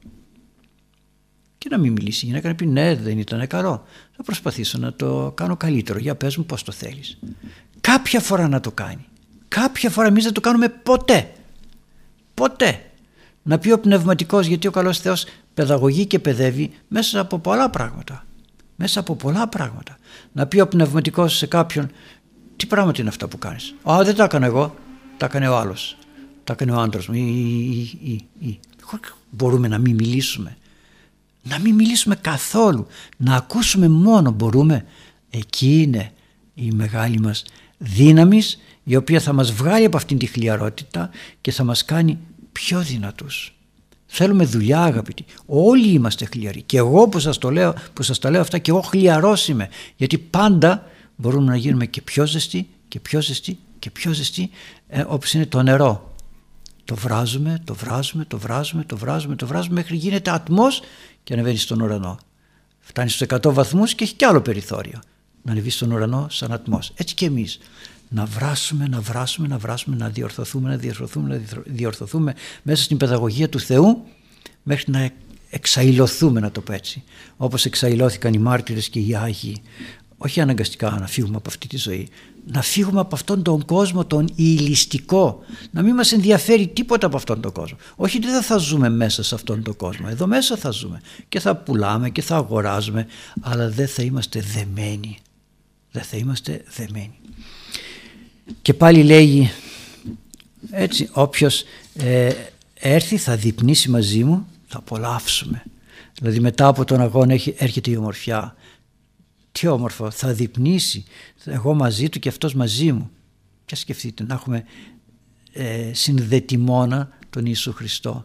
[1.57, 3.86] Και να μην μιλήσει η γυναίκα να πει ναι δεν ήταν καλό.
[4.15, 5.99] Θα προσπαθήσω να το κάνω καλύτερο.
[5.99, 7.20] Για πες μου πώς το θέλεις.
[7.82, 9.05] Κάποια φορά να το κάνει.
[9.47, 11.32] Κάποια φορά εμείς δεν το κάνουμε ποτέ.
[12.34, 12.82] Ποτέ.
[13.43, 18.26] Να πει ο πνευματικός γιατί ο καλός Θεός παιδαγωγεί και παιδεύει μέσα από πολλά πράγματα.
[18.76, 19.97] Μέσα από πολλά πράγματα.
[20.32, 21.91] Να πει ο πνευματικός σε κάποιον
[22.55, 23.76] τι πράγματα είναι αυτά που κάνεις.
[23.89, 24.76] Α δεν τα έκανα εγώ.
[25.18, 25.97] Τα έκανε ο άλλος
[26.48, 27.16] τα έκανε ο άντρας μου.
[27.16, 28.60] Ή, ή, ή,
[29.30, 30.58] μπορούμε να μην μιλήσουμε.
[31.43, 32.88] Να μην μιλήσουμε καθόλου.
[33.18, 34.32] Να ακούσουμε μόνο.
[34.32, 34.86] Μπορούμε.
[35.30, 36.12] Εκεί είναι
[36.54, 37.43] η μεγάλη μας
[37.78, 38.41] δύναμη
[38.84, 41.10] η οποία θα μας βγάλει από αυτήν τη χλιαρότητα
[41.41, 42.18] και θα μας κάνει
[42.52, 43.56] πιο δυνατούς.
[44.06, 45.26] Θέλουμε δουλειά αγαπητοί.
[45.45, 46.62] Όλοι είμαστε χλιαροί.
[46.62, 49.70] Και εγώ που σας, το λέω, που σας τα λέω αυτά και εγώ χλιαρός είμαι.
[49.95, 54.50] Γιατί πάντα μπορούμε να γίνουμε και πιο ζεστοί και πιο ζεστοί και πιο ζεστοί
[54.88, 56.16] ε, όπως είναι το νερό
[56.88, 60.81] το βράζουμε, το βράζουμε, το βράζουμε, το βράζουμε, το βράζουμε μέχρι γίνεται ατμός
[61.23, 62.19] και ανεβαίνει στον ουρανό.
[62.79, 64.99] Φτάνει στους 100 βαθμούς και έχει κι άλλο περιθώριο
[65.41, 66.91] να ανεβεί στον ουρανό σαν ατμός.
[66.95, 67.59] Έτσι και εμείς.
[68.09, 72.33] Να βράσουμε, να βράσουμε, να βράσουμε, να διορθωθούμε, να διορθωθούμε, να διορθωθούμε
[72.63, 74.03] μέσα στην παιδαγωγία του Θεού
[74.63, 75.09] μέχρι να
[75.49, 77.03] εξαϊλωθούμε να το πω έτσι.
[77.38, 79.61] Όπως εξαϊλώθηκαν οι μάρτυρες και οι Άγιοι
[80.17, 82.09] όχι αναγκαστικά να φύγουμε από αυτή τη ζωή,
[82.52, 87.41] να φύγουμε από αυτόν τον κόσμο τον ηλιστικό, να μην μας ενδιαφέρει τίποτα από αυτόν
[87.41, 87.78] τον κόσμο.
[87.95, 91.39] Όχι ότι δεν θα ζούμε μέσα σε αυτόν τον κόσμο, εδώ μέσα θα ζούμε και
[91.39, 93.08] θα πουλάμε και θα αγοράζουμε,
[93.41, 95.18] αλλά δεν θα είμαστε δεμένοι.
[95.91, 97.20] Δεν θα είμαστε δεμένοι.
[98.62, 99.52] Και πάλι λέγει
[100.72, 102.32] έτσι όποιος ε,
[102.74, 105.64] έρθει θα διπνήσει μαζί μου θα απολαύσουμε.
[106.20, 108.56] Δηλαδή μετά από τον αγώνα έρχεται η ομορφιά
[109.60, 111.06] τι όμορφο, θα διπνήσει
[111.48, 113.10] εγώ μαζί του και αυτός μαζί μου.
[113.66, 114.64] Και σκεφτείτε να έχουμε
[115.54, 118.24] ε, συνδετημόνα τον Ιησού Χριστό.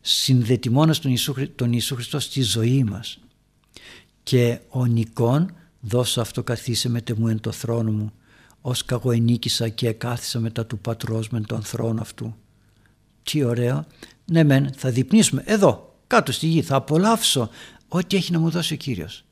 [0.00, 3.18] Συνδετημόνας τον Ιησού, τον Ιησού Χριστό στη ζωή μας.
[4.22, 8.12] Και ο Νικόν δώσω αυτό καθίσε με μου εν το θρόνο μου
[8.60, 12.34] ως καγοενίκησα και κάθισα μετά του πατρός με τον θρόνο αυτού.
[13.22, 13.86] Τι ωραίο.
[14.24, 17.50] Ναι μεν θα διπνήσουμε εδώ κάτω στη γη θα απολαύσω
[17.88, 19.24] ό,τι έχει να μου δώσει ο Κύριος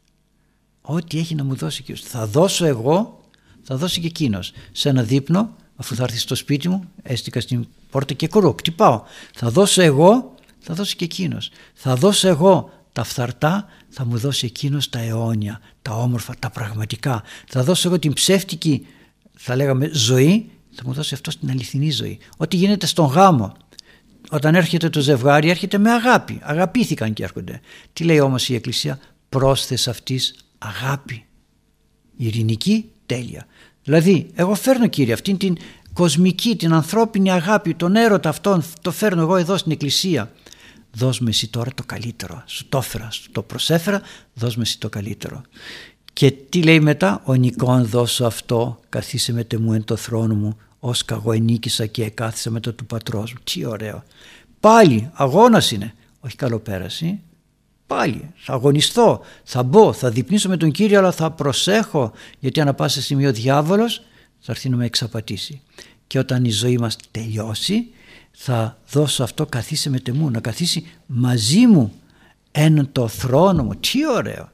[0.80, 3.20] ό,τι έχει να μου δώσει και θα δώσω εγώ
[3.62, 4.52] θα δώσει και εκείνος.
[4.72, 9.02] σε ένα δείπνο αφού θα έρθει στο σπίτι μου έστεικα στην πόρτα και κορώ κτυπάω
[9.34, 11.50] θα δώσω εγώ θα δώσει και εκείνος.
[11.74, 17.22] θα δώσω εγώ τα φθαρτά θα μου δώσει εκείνος τα αιώνια τα όμορφα, τα πραγματικά
[17.48, 18.86] θα δώσω εγώ την ψεύτικη
[19.32, 22.18] θα λέγαμε ζωή θα μου δώσει αυτό την αληθινή ζωή.
[22.36, 23.52] Ό,τι γίνεται στον γάμο.
[24.30, 26.38] Όταν έρχεται το ζευγάρι έρχεται με αγάπη.
[26.42, 27.60] Αγαπήθηκαν και έρχονται.
[27.92, 28.98] Τι λέει όμως η Εκκλησία;
[29.28, 31.24] Πρόσθεσης αυτής αγάπη.
[32.16, 33.46] Ειρηνική τέλεια.
[33.84, 35.56] Δηλαδή εγώ φέρνω κύριε αυτήν την
[35.92, 40.32] κοσμική, την ανθρώπινη αγάπη, τον έρωτα αυτόν το φέρνω εγώ εδώ στην Εκκλησία.
[40.94, 42.42] Δώσ' με εσύ τώρα το καλύτερο.
[42.46, 44.02] Σου το έφερα, σου το προσέφερα,
[44.34, 45.42] δώσ' με εσύ το καλύτερο.
[46.12, 50.56] Και τι λέει μετά, ο νικών δώσω αυτώ, καθίσαι μετ' εμού εν τω θρόνω μου,
[50.78, 53.38] ως καγώ ενίκησα και εκάθισα μετά του πατρός μου.
[53.44, 54.02] Τι ωραίο.
[54.60, 57.20] Πάλι αγώνας είναι, όχι καλοπέραση.
[57.96, 62.74] Πάλι θα αγωνιστώ, θα μπω, θα δειπνήσω με τον Κύριο αλλά θα προσέχω γιατί ανά
[62.74, 64.02] πάσα σημείο ο διάβολος
[64.38, 65.60] θα έρθει να με εξαπατήσει.
[66.06, 67.86] Και όταν η ζωή μας τελειώσει
[68.30, 71.92] θα δώσω αυτώ καθίσαι μετ' εμού, να καθίσει μαζί μου
[72.52, 73.74] έναν το θρόνο μου.
[73.74, 74.50] Τι ωραίο.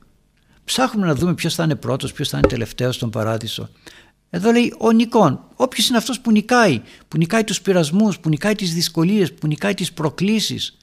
[0.64, 3.68] Ψάχνουμε να δούμε ποιος θα είναι πρώτος, ποιος θα είναι τελευταίος στον παράδεισο.
[4.30, 5.40] Εδώ λέει ο νικών.
[5.54, 9.74] Όποιος είναι αυτός που νικάει, που νικάει τους πειρασμούς, που νικάει τις δυσκολίες, που νικάει
[9.74, 10.76] τις προκλήσεις.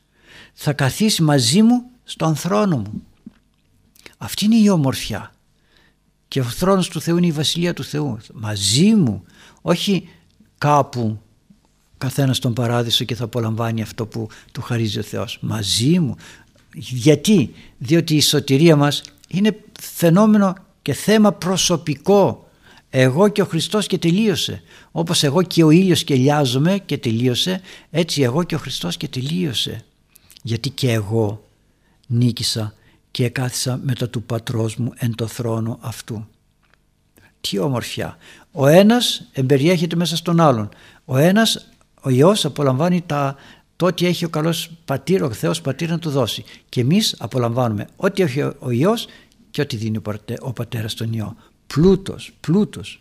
[0.53, 3.03] Θα καθίσει μαζί μου στον θρόνο μου.
[4.17, 5.33] Αυτή είναι η ομορφιά.
[6.27, 8.17] Και ο θρόνος του Θεού είναι η βασιλεία του Θεού.
[8.33, 9.23] Μαζί μου,
[9.61, 10.09] όχι
[10.57, 11.19] κάπου
[11.97, 15.37] καθένας στον παράδεισο και θα απολαμβάνει αυτό που του χαρίζει ο Θεός.
[15.41, 16.15] Μαζί μου.
[16.73, 22.49] Γιατί, διότι η σωτηρία μας είναι φαινόμενο και θέμα προσωπικό.
[22.89, 24.61] Εγώ και ο Χριστός και τελείωσε.
[24.91, 29.07] Όπως εγώ και ο ήλιος και λιάζομαι και τελείωσε, έτσι εγώ και ο Χριστός και
[29.07, 29.85] τελείωσε.
[30.41, 31.44] Γιατί και εγώ
[32.07, 32.73] νίκησα
[33.11, 36.25] και εκάθισα μετά του πατρός μου εν το θρόνο αυτού.
[37.41, 38.17] Τι ομορφιά.
[38.51, 40.69] Ο ένας εμπεριέχεται μέσα στον άλλον.
[41.05, 41.67] Ο ένας,
[42.01, 43.35] ο Υιός απολαμβάνει τα,
[43.75, 46.43] το ότι έχει ο καλός πατήρ, ο Θεός πατήρ να του δώσει.
[46.69, 49.07] Και εμείς απολαμβάνουμε ό,τι έχει ο Υιός
[49.51, 49.99] και ό,τι δίνει
[50.39, 51.35] ο πατέρας στον Υιό.
[51.67, 52.97] Πλούτος, πλούτος.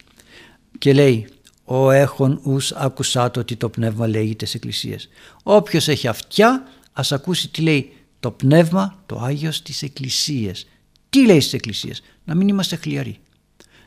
[0.79, 1.29] Και λέει
[1.65, 5.09] ο έχων ους άκουσά το ότι το πνεύμα λέγει σε εκκλησίες.
[5.43, 7.94] Όποιος έχει αυτιά ας ακούσει τι λέει
[8.25, 10.67] το πνεύμα, το Άγιος στις εκκλησίες.
[11.11, 13.19] Τι λέει στις εκκλησίες, να μην είμαστε χλιαροί.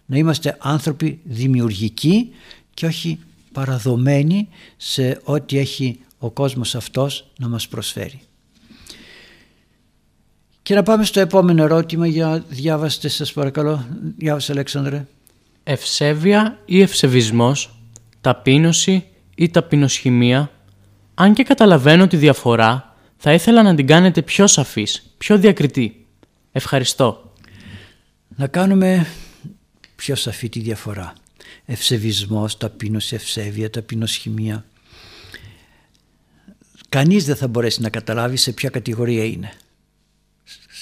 [0.06, 2.30] Να είμαστε άνθρωποι δημιουργικοί
[2.74, 3.20] και όχι
[3.52, 8.20] παραδομένοι σε ό,τι έχει ο κόσμος αυτός να μας προσφέρει.
[10.62, 13.88] Και να πάμε στο επόμενο ερώτημα για διάβαστε σας παρακαλώ.
[14.18, 15.06] Διάβασε Αλέξανδρε.
[15.64, 17.80] Ευσέβεια ή ευσεβισμός,
[18.22, 20.52] ταπείνωση ή ταπεινοσχημία,
[21.14, 26.06] αν και καταλαβαίνω τη διαφορά, θα ήθελα να την κάνετε πιο σαφής, πιο διακριτή.
[26.52, 27.34] Ευχαριστώ.
[28.36, 29.08] Να κάνουμε
[29.96, 31.14] πιο σαφή τη διαφορά.
[31.66, 34.66] Ευσεβισμός, ταπείνωση, ευσέβεια, ταπεινοσχημία.
[36.90, 39.52] Κανείς δεν θα μπορέσει να καταλάβει σε ποια κατηγορία είναι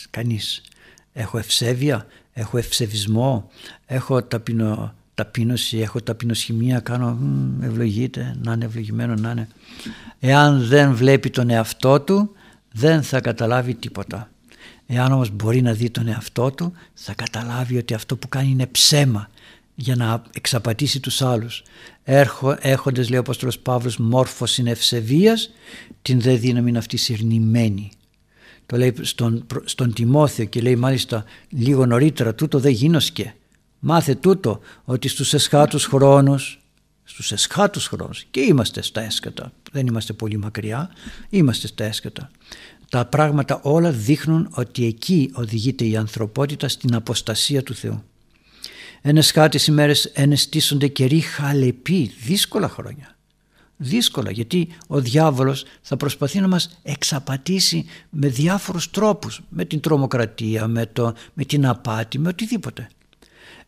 [0.09, 0.61] κανείς.
[1.13, 3.49] Έχω ευσέβεια, έχω ευσεβισμό,
[3.85, 7.19] έχω ταπεινο, ταπείνωση, έχω ταπεινοσχημία, κάνω
[7.61, 9.47] ευλογείται, να είναι ευλογημένο, να είναι.
[10.19, 12.31] Εάν δεν βλέπει τον εαυτό του,
[12.71, 14.29] δεν θα καταλάβει τίποτα.
[14.87, 18.67] Εάν όμως μπορεί να δει τον εαυτό του, θα καταλάβει ότι αυτό που κάνει είναι
[18.67, 19.29] ψέμα
[19.75, 21.63] για να εξαπατήσει τους άλλους.
[22.03, 25.49] Έρχο, έχοντες, λέει ο Απόστολος Παύλος, μόρφος είναι ευσεβίας,
[26.01, 27.91] την δε δύναμη αυτής συρνημένη
[28.65, 33.35] το λέει στον, στον Τιμόθεο και λέει μάλιστα λίγο νωρίτερα τούτο δεν γίνοσκε
[33.85, 36.59] μάθε τούτο ότι στους εσχάτους χρόνους
[37.03, 40.89] στους εσχάτους χρόνους και είμαστε στα έσκατα δεν είμαστε πολύ μακριά
[41.29, 42.31] είμαστε στα έσκατα
[42.89, 48.03] τα πράγματα όλα δείχνουν ότι εκεί οδηγείται η ανθρωπότητα στην αποστασία του Θεού.
[49.01, 53.15] Εν εσχάτες ημέρες ενεστήσονται καιροί χαλεποί δύσκολα χρόνια.
[53.77, 60.67] Δύσκολα γιατί ο διάβολος θα προσπαθεί να μας εξαπατήσει με διάφορους τρόπους με την τρομοκρατία,
[60.67, 62.87] με, το, με την απάτη, με οτιδήποτε.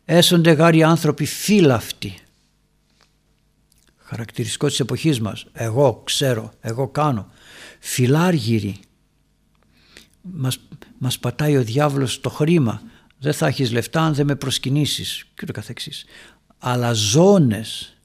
[0.09, 2.17] Έσονται γάροι άνθρωποι φύλαυτοι.
[3.97, 5.45] Χαρακτηριστικό της εποχής μας.
[5.53, 7.31] Εγώ ξέρω, εγώ κάνω.
[7.79, 8.79] Φιλάργυροι.
[10.21, 10.59] Μας,
[10.97, 12.81] μας πατάει ο διάβολος το χρήμα.
[13.19, 16.05] Δεν θα έχεις λεφτά αν δεν με προσκυνήσεις και το καθεξής.
[16.57, 17.97] Αλλά ζώνες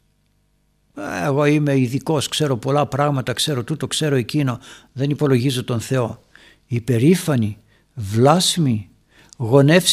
[1.25, 4.59] εγώ είμαι ειδικός, ξέρω πολλά πράγματα, ξέρω τούτο, ξέρω εκείνο,
[4.93, 6.23] δεν υπολογίζω τον Θεό.
[6.67, 7.59] Υπερήφανοι,
[7.95, 8.89] βλάσιμοι,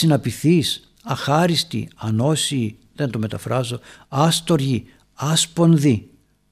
[0.06, 6.10] να πειθείς, αχάριστοι, ανώσιοι, δεν το μεταφράζω, άστοργοι, άσπονδοι.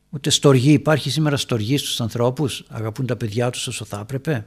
[0.09, 4.45] Ούτε στοργή, υπάρχει σήμερα στοργή στους ανθρώπους, αγαπούν τα παιδιά τους όσο θα έπρεπε,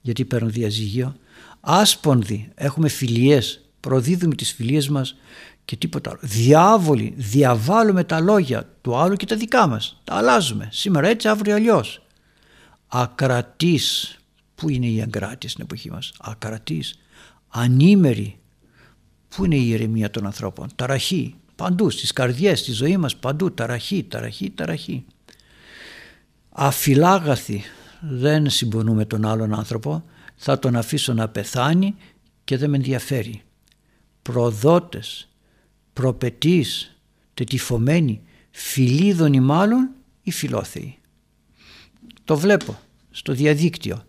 [0.00, 1.16] γιατί παίρνουν διαζύγιο.
[1.60, 5.16] Άσπονδοι, έχουμε φιλίες, προδίδουμε τις φιλίες μας
[5.64, 6.18] και τίποτα άλλο.
[6.22, 10.00] Διάβολοι, διαβάλλουμε τα λόγια του άλλου και τα δικά μας.
[10.04, 10.68] Τα αλλάζουμε.
[10.72, 12.02] Σήμερα έτσι, αύριο αλλιώς.
[12.86, 14.16] Ακρατής.
[14.54, 16.98] Πού είναι η εγκράτεια στην εποχή μας; Ακρατής.
[17.48, 18.38] Ανήμερη.
[19.36, 21.34] Πού είναι η ηρεμία των ανθρώπων; Ταραχή.
[21.56, 25.04] παντού, στις καρδιές, στη ζωή μας, παντού, ταραχή, ταραχή, ταραχή.
[26.50, 27.62] Αφιλάγαθη,
[28.00, 30.04] δεν συμπονούμε τον άλλον άνθρωπο,
[30.36, 31.94] θα τον αφήσω να πεθάνει
[32.44, 33.42] και δεν με ενδιαφέρει.
[34.22, 35.28] Προδότες,
[35.92, 36.96] προπετείς,
[37.34, 38.20] τετυφωμένοι,
[38.50, 39.90] φιλίδωνοι μάλλον
[40.22, 40.98] ή φιλόθεοι.
[42.24, 42.78] Το βλέπω
[43.10, 44.04] στο διαδίκτυο.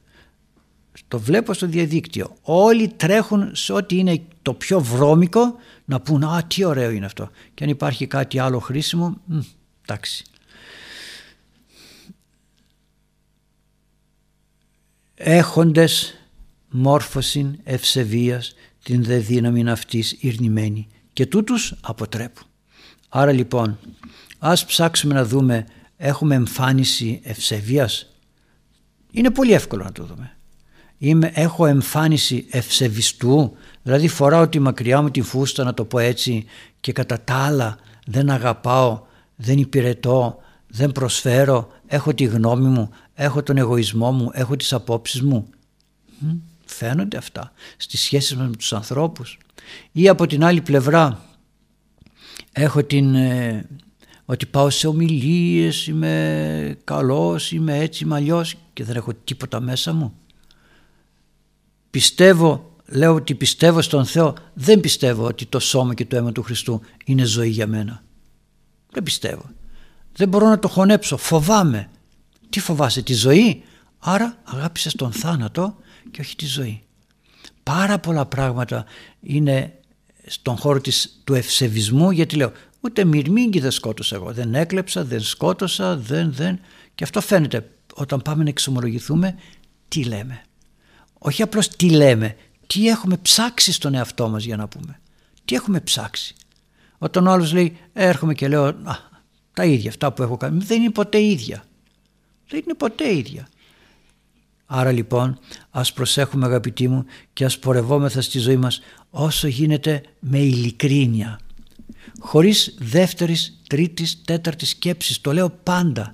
[1.07, 2.36] Το βλέπω στο διαδίκτυο.
[2.41, 7.29] Όλοι τρέχουν σε ό,τι είναι το πιο βρώμικο να πούν «Α, τι ωραίο είναι αυτό».
[7.53, 9.39] Και αν υπάρχει κάτι άλλο χρήσιμο, μ,
[9.81, 10.23] εντάξει.
[15.13, 16.13] Έχοντες
[16.69, 22.47] μόρφωσιν ευσεβίας την δε δύναμη αυτής ειρνημένη και τούτους αποτρέπουν.
[23.09, 23.79] Άρα λοιπόν
[24.39, 25.65] ας ψάξουμε να δούμε
[25.97, 28.13] έχουμε εμφάνιση ευσεβίας.
[29.11, 30.36] Είναι πολύ εύκολο να το δούμε.
[30.97, 33.51] Είμαι, έχω εμφάνιση ευσεβιστού,
[33.83, 36.45] δηλαδή φοράω τη μακριά μου τη φούστα να το πω έτσι
[36.79, 39.01] και κατά τα άλλα δεν αγαπάω,
[39.35, 40.37] δεν υπηρετώ,
[40.67, 45.49] δεν προσφέρω, έχω τη γνώμη μου, έχω τον εγωισμό μου, έχω τις απόψεις μου.
[46.65, 49.37] Φαίνονται αυτά στις σχέσεις μας με τους ανθρώπους.
[49.91, 51.19] Ή από την άλλη πλευρά
[52.51, 53.65] έχω την, ε,
[54.25, 59.93] ότι πάω σε ομιλίες, είμαι καλός, είμαι έτσι, είμαι αλλιώς και δεν έχω τίποτα μέσα
[59.93, 60.13] μου.
[61.89, 66.41] Πιστεύω, λέω ότι πιστεύω στον Θεό, δεν πιστεύω ότι το σώμα και το αίμα του
[66.43, 68.03] Χριστού είναι ζωή για μένα.
[68.91, 69.49] Δεν πιστεύω.
[70.13, 71.89] Δεν μπορώ να το χωνέψω, φοβάμαι.
[72.49, 73.63] Τι φοβάσαι, τη ζωή;
[73.99, 75.75] Άρα αγάπησες τον θάνατο
[76.11, 76.83] και όχι τη ζωή.
[77.63, 78.85] Πάρα πολλά πράγματα
[79.21, 79.73] είναι
[80.25, 85.21] στον χώρο της, του ευσεβισμού γιατί λέω ούτε μυρμήγκι δεν σκότωσα εγώ, δεν έκλεψα, δεν
[85.21, 86.59] σκότωσα, δεν, δεν
[86.95, 89.35] και αυτό φαίνεται όταν πάμε να εξομολογηθούμε
[89.88, 90.41] τι λέμε.
[91.28, 92.36] Όχι απλώς τι λέμε,
[92.67, 94.99] τι έχουμε ψάξει στον εαυτό μας για να πούμε.
[95.45, 96.36] Τι έχουμε ψάξει.
[96.97, 98.95] Όταν ο άλλος λέει έρχομαι και λέω α,
[99.53, 101.63] τα ίδια αυτά που έχω κάνει δεν είναι ποτέ ίδια.
[102.49, 103.47] Δεν είναι ποτέ ίδια.
[104.65, 105.39] Άρα λοιπόν
[105.71, 111.39] ας προσέχουμε αγαπητοί μου και ας πορευόμεθα στη ζωή μας όσο γίνεται με ειλικρίνεια.
[112.19, 115.21] Χωρίς δεύτερης, τρίτης, τέταρτης σκέψης.
[115.21, 116.13] Το λέω πάντα.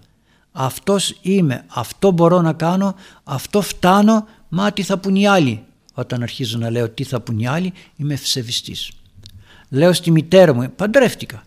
[0.52, 5.64] Αυτός είμαι, αυτό μπορώ να κάνω, αυτό φτάνω, μα τι θα πουν οι άλλοι.
[5.94, 8.92] Όταν αρχίζω να λέω τι θα πουν οι άλλοι είμαι ευσεβιστής.
[9.70, 11.44] Λέω στη μητέρα μου, παντρεύτηκα,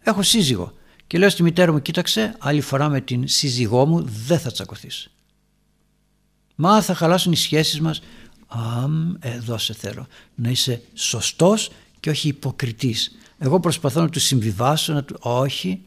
[0.00, 0.72] έχω σύζυγο
[1.06, 5.10] και λέω στη μητέρα μου κοίταξε άλλη φορά με την σύζυγό μου δεν θα τσακωθείς.
[6.54, 8.02] Μα θα χαλάσουν οι σχέσεις μας.
[8.46, 10.06] Αμ, εδώ σε θέλω.
[10.34, 13.16] Να είσαι σωστός και όχι υποκριτής.
[13.38, 15.16] Εγώ προσπαθώ να του συμβιβάσω, να του...
[15.20, 15.80] όχι,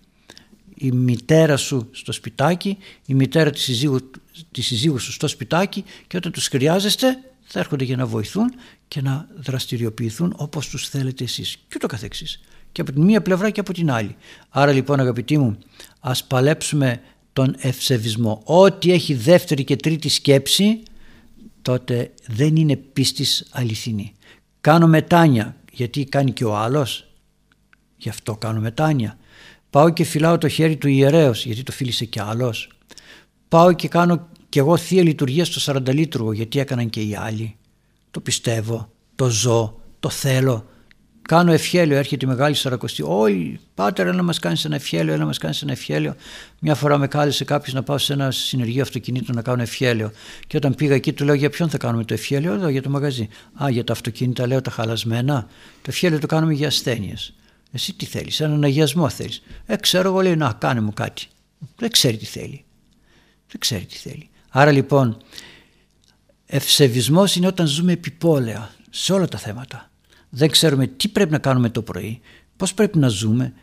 [0.75, 4.09] η μητέρα σου στο σπιτάκι, η μητέρα της συζύγου,
[4.51, 8.53] της συζύγους σου στο σπιτάκι και όταν τους χρειάζεστε θα έρχονται για να βοηθούν
[8.87, 12.39] και να δραστηριοποιηθούν όπως τους θέλετε εσείς και ούτω καθεξής.
[12.71, 14.15] Και από την μία πλευρά και από την άλλη.
[14.49, 15.57] Άρα λοιπόν αγαπητοί μου
[15.99, 17.01] ας παλέψουμε
[17.33, 18.41] τον ευσεβισμό.
[18.45, 20.83] Ό,τι έχει δεύτερη και τρίτη σκέψη
[21.61, 24.13] τότε δεν είναι πίστης αληθινή.
[24.61, 27.05] Κάνω μετάνια γιατί κάνει και ο άλλος.
[27.97, 29.17] Γι' αυτό κάνω μετάνια.
[29.69, 32.69] Πάω και φυλάω το χέρι του ιερέως γιατί το φίλησε και άλλος.
[33.51, 37.55] Πάω και κάνω και εγώ θεία λειτουργία στο σαρανταλίτουργο γιατί έκαναν και οι άλλοι.
[38.11, 40.65] Το πιστεύω, το ζω, το θέλω,
[41.21, 43.03] Κάνω ευχέλιο, έρχεται η Μεγάλη Σαρακοστή.
[43.05, 46.15] Όλοι, πάτερ, έλα να μας κάνεις ένα ευχέλιο, έλα να μας κάνεις ένα ευχέλιο.
[46.59, 50.11] Μια φορά με κάλεσε κάποιος να πάω σε ένα συνεργείο αυτοκινήτων να κάνω ευχέλιο.
[50.47, 52.89] Και όταν πήγα εκεί, του λέω για ποιον θα κάνουμε το ευχέλιο, εδώ για το
[52.89, 53.27] μαγαζί.
[53.63, 55.47] Α, για τα αυτοκίνητα, λέω τα χαλασμένα.
[55.81, 57.33] Το ευχέλιο το κάνουμε για ασθένειες.
[57.71, 59.41] Εσύ τι θέλεις, έναν αγιασμό θέλεις.
[59.65, 61.27] Ε, ξέρω εγώ, λέει, να κάνε μου κάτι.
[61.75, 62.65] Δεν ξέρει τι θέλει.
[63.51, 64.29] Δεν ξέρει τι θέλει.
[64.49, 65.17] Άρα λοιπόν,
[66.45, 69.91] ευσεβισμός είναι όταν ζούμε επιπόλαια σε όλα τα θέματα
[70.33, 72.19] δεν ξέρουμε τι πρέπει να κάνουμε το πρωί,
[72.57, 73.53] πώς πρέπει να ζούμε,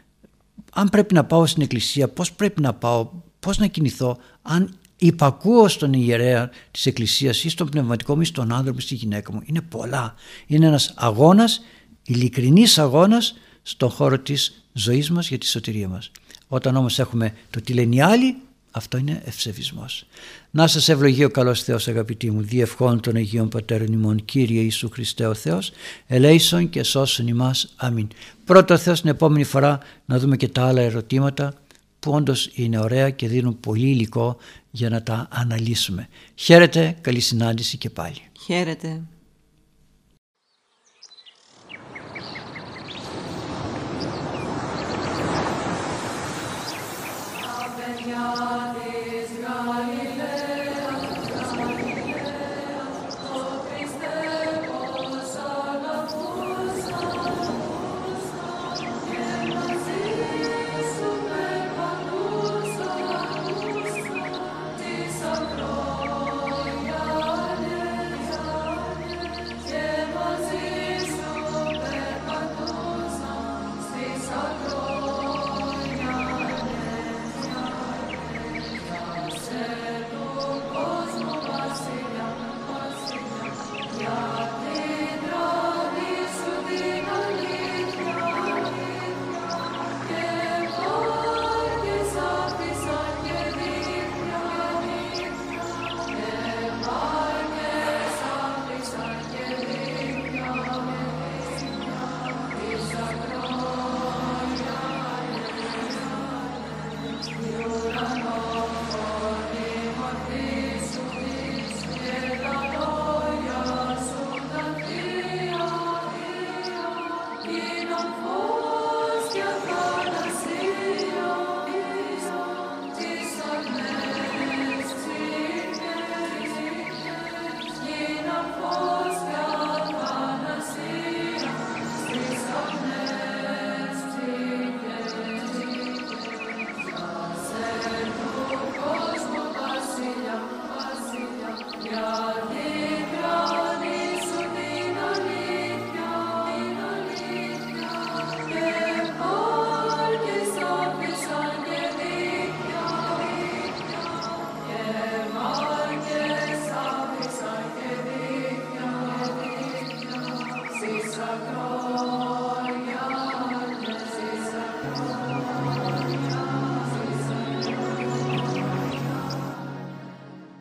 [0.73, 3.11] αν πρέπει να πάω στην εκκλησία, πώς πρέπει να πάω,
[3.41, 8.53] πώς να κινηθώ, αν υπακούω στον ιερέα της εκκλησίας ή στον πνευματικό μου ή στον
[8.53, 9.43] άνθρωπο ή στη γυναίκα μου.
[9.45, 10.15] Είναι πολλά.
[10.47, 11.61] Είναι ένας αγώνας,
[12.03, 16.11] ειλικρινής αγώνας στον χώρο της ζωής μας για τη σωτηρία μας.
[16.49, 18.37] Όταν όμως έχουμε το τι λένε οι άλλοι,
[18.71, 20.07] αυτό είναι ευσεβισμός.
[20.51, 24.89] Να σας ευλογεί ο καλός Θεός αγαπητοί μου, διευχών των Αγίων Πατέρων ημών, Κύριε Ιησού
[24.91, 25.71] Χριστέ ο Θεός,
[26.07, 27.73] ελέησον και σώσον ημάς.
[27.77, 28.09] Αμήν.
[28.45, 31.55] Πρώτο Θεός την επόμενη φορά να δούμε και τα άλλα ερωτήματα
[32.01, 34.37] που όντως είναι ωραία και δίνουν πολύ υλικό
[34.71, 36.09] για να τα αναλύσουμε.
[36.35, 38.21] Χαίρετε, καλή συνάντηση και πάλι.
[38.45, 39.03] Χαίρετε.